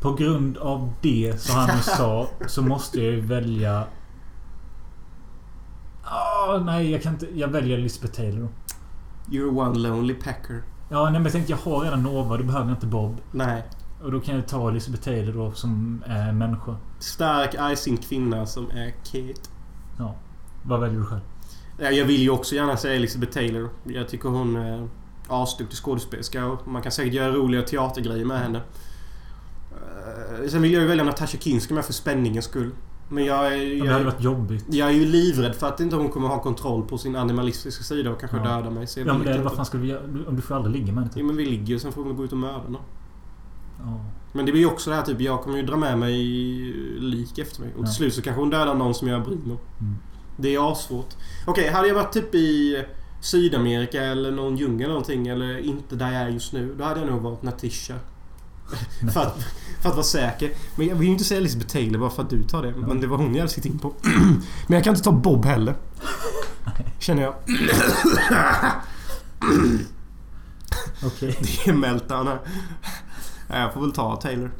[0.00, 3.84] På grund av det som han sa så måste jag ju välja...
[6.04, 7.26] Ah, nej, jag kan inte...
[7.38, 8.48] Jag väljer Elizabeth Taylor.
[9.30, 10.62] You're one lonely packer.
[10.88, 12.36] Ja, nej, men jag tänkte jag har redan Nova.
[12.36, 13.20] Då behöver jag inte Bob.
[13.32, 13.64] Nej.
[14.02, 16.76] Och då kan jag ta Elizabeth Taylor då som är människa.
[16.98, 19.40] Stark, argsint kvinna som är Kate.
[19.98, 20.14] Ja.
[20.62, 21.20] Vad väljer du själv?
[21.78, 23.68] Ja, jag vill ju också gärna säga Elizabeth Taylor.
[23.84, 24.88] Jag tycker hon är
[25.28, 28.60] asduktig skådespelerska och man kan säkert göra roliga teatergrejer med henne.
[30.42, 32.70] Eh, Sen vill jag ju välja Natasha Kinski med för spänningens skull.
[33.08, 34.64] Men jag är, Ja, det hade jag, varit jobbigt.
[34.70, 38.10] jag är ju livrädd för att inte hon kommer ha kontroll på sin animalistiska sida
[38.10, 38.42] och kanske Ja.
[38.44, 38.86] döda mig.
[38.96, 40.06] Jag Ja, men det, vad fan ska du göra?
[40.06, 41.06] Du- Om du får aldrig ligga med henne.
[41.06, 41.24] Ja, Typ.
[41.24, 42.82] men vi ligger ju sen får vi gå ut och mörda någon.
[43.78, 44.00] Ja.
[44.32, 46.14] Men det blir ju också det här typ, jag kommer ju dra med mig
[47.00, 47.70] lik efter mig.
[47.70, 47.92] Och till Ja.
[47.92, 49.58] slut så kanske hon dödar någon som jag bryr mig om.
[49.86, 49.94] Mm.
[50.36, 51.14] Det är asvårt.
[51.46, 52.82] Okej, hade jag varit typ i
[53.20, 56.74] Sydamerika eller någon djungel eller någonting eller inte där jag är just nu.
[56.78, 57.94] Då hade jag nog valt Natisha.
[59.12, 59.44] för, att,
[59.80, 60.52] för att vara säker.
[60.76, 62.74] Men jag vill ju inte säga Elizabeth Taylor bara för att du tar det.
[62.76, 63.92] Men det var hon jag hade sitt in på.
[64.66, 65.74] Men jag kan inte ta Bob heller.
[66.98, 67.34] Känner jag.
[71.04, 71.38] Okej.
[71.64, 72.38] Det är meltdown här.
[73.48, 74.50] Jag får väl ta Taylor.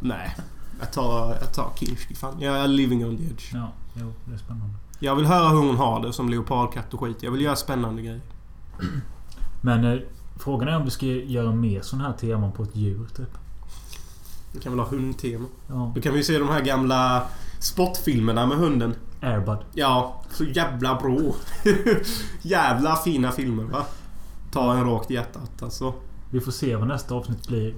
[0.00, 0.36] Nej.
[0.80, 2.14] Jag tar, jag tar Kinski.
[2.14, 3.50] Fan, jag är living on the edge.
[3.54, 4.74] Ja, jo, det är spännande.
[4.98, 7.22] Jag vill höra hur hon har det som leopardkatt och skit.
[7.22, 8.20] Jag vill göra spännande grejer.
[9.60, 9.98] Men eh,
[10.36, 13.38] frågan är om du ska göra mer sån här teman på ett djur typ.
[14.54, 15.46] Vi kan väl ha hundtema.
[15.68, 15.92] Ja.
[15.94, 17.22] Då kan vi se de här gamla
[17.58, 18.94] sportfilmerna med hunden.
[19.20, 19.58] Airbud.
[19.72, 21.34] Ja, så jävla bra.
[22.42, 23.86] jävla fina filmer va?
[24.52, 25.94] Ta en rakt i hjärtat alltså.
[26.30, 27.74] Vi får se vad nästa avsnitt blir.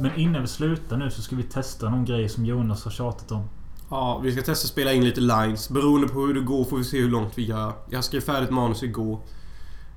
[0.00, 3.32] Men innan vi slutar nu så ska vi testa någon grej som Jonas har tjatat
[3.32, 3.48] om.
[3.90, 5.68] Ja, vi ska testa att spela in lite lines.
[5.68, 7.72] Beroende på hur det går får vi se hur långt vi gör.
[7.90, 9.20] Jag skrev färdigt manus igår.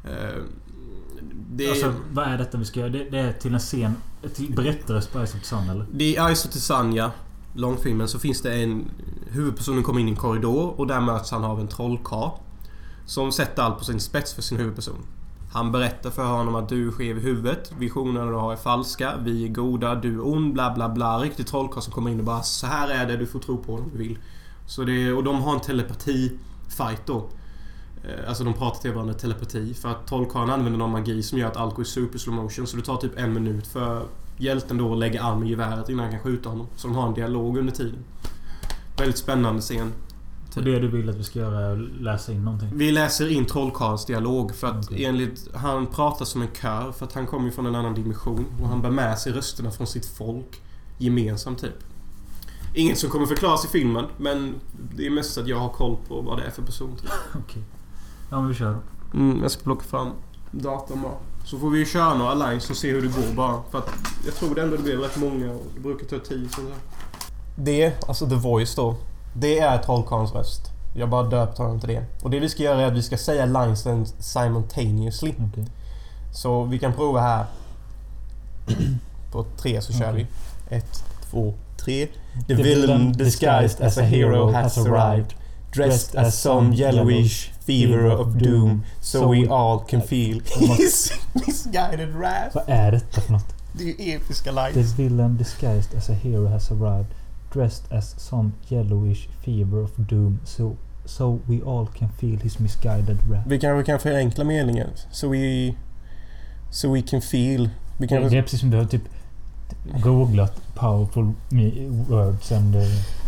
[0.03, 0.41] Eh,
[1.51, 2.89] Det är, Alltså, vad är detta vi ska göra?
[2.89, 3.95] Det, det är till en scen...
[4.35, 5.85] Till berättarens på Ice of the Sun eller?
[5.91, 7.11] det är Ice of Tisania,
[7.53, 8.85] långfilmen, så finns det en...
[9.27, 12.29] Huvudpersonen kommer in i en korridor och där möts han av en trollkarl.
[13.05, 15.05] Som sätter allt på sin spets för sin huvudperson.
[15.53, 19.13] Han berättar för honom att du är skev i huvudet, visionerna du har är falska,
[19.23, 21.17] vi är goda, du är ond, bla bla bla.
[21.17, 23.77] Riktigt trollkarl som kommer in och bara så här är det, du får tro på
[23.77, 24.17] det om du vill.
[24.65, 27.29] Så det, och de har en telepati-fight då.
[28.03, 29.73] Eh, alltså de pratar till varandra telepati.
[29.73, 32.67] För att trollkarlen använder någon magi som gör att allt går i super slow motion.
[32.67, 34.05] Så det tar typ en minut för
[34.37, 36.67] hjälten då att lägga arm i geväret innan han kan skjuta honom.
[36.75, 38.03] Så de har en dialog under tiden.
[38.97, 39.91] Väldigt spännande scen.
[40.55, 42.69] Och det du vill att vi ska göra är att läsa in någonting?
[42.73, 45.05] Vi läser in trollkarlens dialog för att Okej.
[45.05, 45.55] enligt...
[45.55, 48.45] Han pratar som en kör för att han kommer ju från en annan dimension.
[48.61, 50.61] Och han bär med sig rösterna från sitt folk
[50.97, 51.83] gemensamt typ.
[52.73, 54.55] Inget som kommer förklaras i filmen men
[54.95, 56.95] det är mest att jag har koll på vad det är för person.
[56.95, 57.09] Typ.
[57.35, 57.63] Okej.
[58.29, 58.77] Ja men vi kör.
[59.13, 60.09] Mm, jag ska plocka fram
[60.51, 61.17] datorn bara.
[61.45, 63.61] Så får vi köra några lines och se hur det går bara.
[63.71, 63.89] För att
[64.25, 66.51] jag tror det ändå det blir rätt många och det brukar ta tid.
[66.51, 66.77] Sånt där.
[67.55, 68.95] Det, alltså The Voice då.
[69.33, 70.71] Det är trollkarlens röst.
[70.93, 72.05] Jag bara döpt honom till det.
[72.21, 75.33] Och det vi ska göra är att vi ska säga linesen simultaneously.
[75.51, 75.65] Okej.
[76.33, 77.45] Så vi kan prova här.
[79.31, 80.27] På tre så kör Okej.
[80.69, 80.75] vi.
[80.75, 82.07] Ett, två, tre.
[82.47, 85.33] The villain disguised as a hero has arrived.
[85.73, 88.83] Dressed as some yellowish fever of doom.
[89.01, 90.41] So we all can feel
[90.77, 92.55] his misguided wrath.
[92.55, 93.55] Vad är detta för något?
[93.73, 94.99] Det är ju episka The lines.
[94.99, 97.07] villain disguised as a hero has arrived.
[97.53, 100.39] Dressed as some yellowish fever of doom.
[100.45, 103.47] So, so we all can feel his misguided wrath.
[103.47, 104.89] Vi kanske kan förenkla meningen.
[105.11, 105.73] So we...
[106.71, 107.69] So we can feel...
[107.97, 108.21] Vi kan...
[108.21, 109.03] Det är precis som du har typ
[110.03, 111.31] googlat powerful
[112.07, 112.75] words and...
[112.75, 112.81] Uh,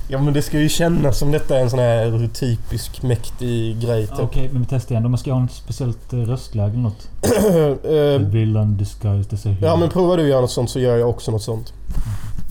[0.07, 4.07] Ja men det ska ju kännas som detta är en sån här typisk mäktig grej.
[4.11, 4.51] Okej, Typ.
[4.51, 5.03] men vi testar igen.
[5.03, 7.09] Då man ska ha ett speciellt uh, röstläge eller något.
[7.85, 9.65] Eh, The villain disguised as a hero.
[9.65, 11.73] Ja men prova du göra något sånt så gör jag också något sånt.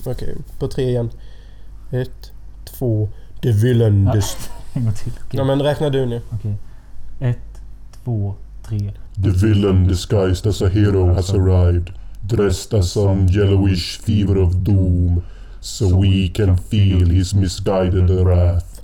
[0.05, 1.09] Okej, på tre igen.
[1.91, 2.31] Ett,
[2.63, 3.09] två...
[3.41, 4.13] The villain Ja.
[4.13, 4.37] dis...
[4.73, 5.11] En gång till.
[5.25, 5.37] Okej.
[5.37, 6.21] Ja men räkna du nu.
[6.31, 6.55] Okej.
[7.19, 7.61] Ett,
[8.03, 8.35] två,
[8.67, 8.91] tre.
[9.23, 15.21] The villain disguised as a hero has arrived, dressed as some yellowish fever of doom,
[15.61, 18.81] so we can feel his misguided wrath.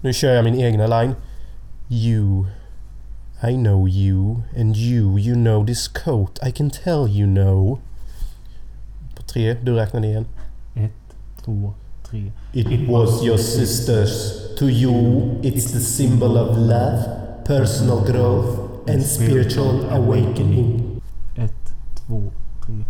[0.00, 1.14] Nu kör jag min egna line.
[1.88, 2.46] You.
[3.42, 4.42] I know you.
[4.60, 6.38] And you, you know this coat.
[6.48, 7.78] I can tell you know.
[9.16, 10.26] På tre, du räknar igen.
[11.44, 12.32] Två, tre.
[12.52, 14.40] It was your sisters.
[14.58, 14.92] To you,
[15.42, 17.04] it's the symbol of love,
[17.44, 21.00] personal growth and spiritual awakening.
[21.36, 21.72] Ett,
[22.06, 22.32] två,
[22.66, 22.84] tre.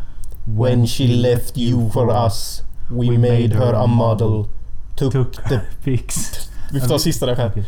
[0.47, 4.49] When she left you for us, we made her a model.
[4.97, 5.61] Took, Took the...
[5.85, 6.49] pics.
[6.73, 7.65] Vi får ta sista där själv.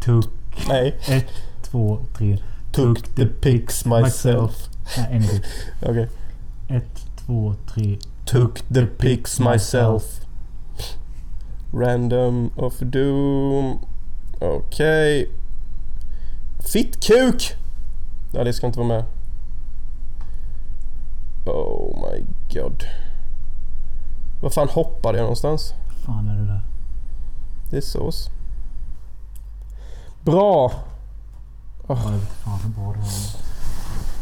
[0.00, 0.28] Took.
[0.68, 0.98] Nej.
[1.08, 1.26] Ett,
[1.62, 2.38] två, tre.
[2.72, 4.68] Took the pics myself.
[4.96, 5.22] Nej, en.
[5.90, 6.08] Okej.
[6.68, 7.98] Ett, två, tre.
[8.32, 10.04] Took the pics myself.
[11.70, 13.78] Random of doom.
[14.40, 15.30] Okej.
[16.72, 17.56] Fittkuk!
[18.32, 19.04] Ja, det ska inte vara med.
[21.46, 22.24] Oh my
[22.54, 22.84] god.
[24.42, 25.74] Var fan hoppade jag någonstans?
[26.06, 26.60] fan är det där?
[27.70, 28.30] Det är sås.
[30.20, 30.72] Bra!
[31.88, 33.08] Ja, jag vet fan bra det var.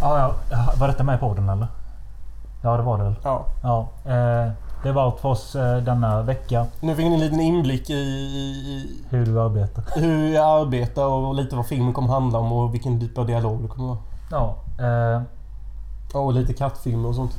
[0.01, 0.75] Ja, ja.
[0.77, 1.67] Var detta med i podden eller?
[2.63, 3.15] Ja, det var det väl?
[3.25, 3.45] Ja.
[3.63, 3.89] Ja.
[4.05, 4.51] Eh,
[4.83, 6.67] det var allt för oss eh, denna vecka.
[6.81, 9.85] Nu fick ni en liten inblick i, i Hur du arbetar.
[10.01, 13.63] hur jag arbetar och lite vad filmen kommer handla om och vilken typ av dialog
[13.63, 13.99] det kommer vara.
[14.31, 14.57] Ja.
[14.85, 15.23] Eh,
[16.21, 17.33] Och lite kattfilmer och sånt.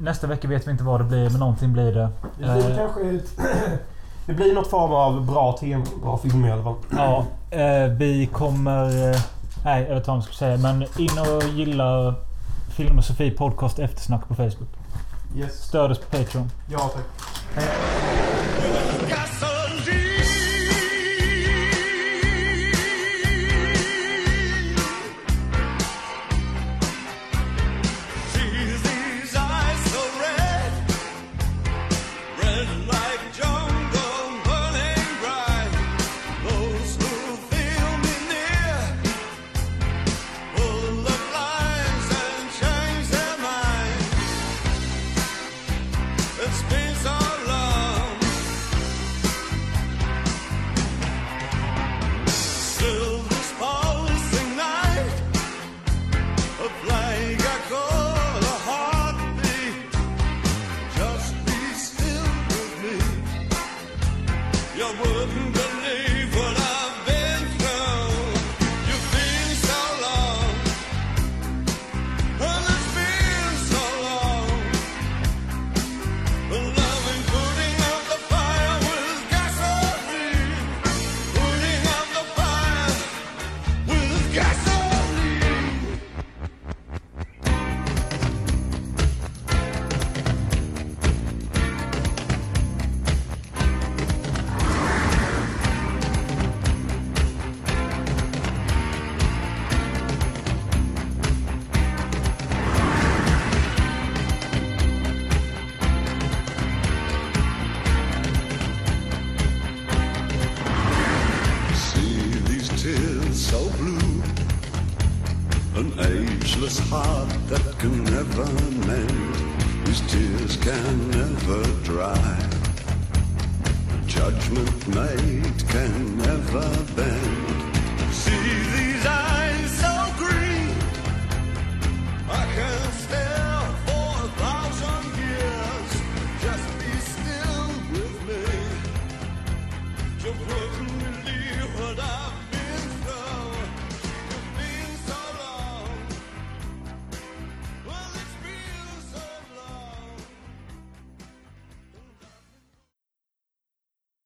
[0.00, 2.08] nästa vecka vet vi inte vad det blir, men någonting blir det.
[2.38, 3.00] Det blir Eh, kanske...
[4.26, 6.74] det blir något form av bra tema, bra filmer i alla fall.
[6.96, 9.10] Ja, eh, vi kommer...
[9.10, 9.16] Eh,
[9.64, 10.56] nej, jag vet inte vad man ska säga.
[10.56, 12.14] Men in och gilla
[12.76, 14.68] Film och Sofie Podcast Eftersnack på Facebook.
[15.36, 15.62] Yes.
[15.62, 16.50] Stöd oss på Patreon.
[16.70, 17.04] Ja tack.
[17.56, 19.05] It's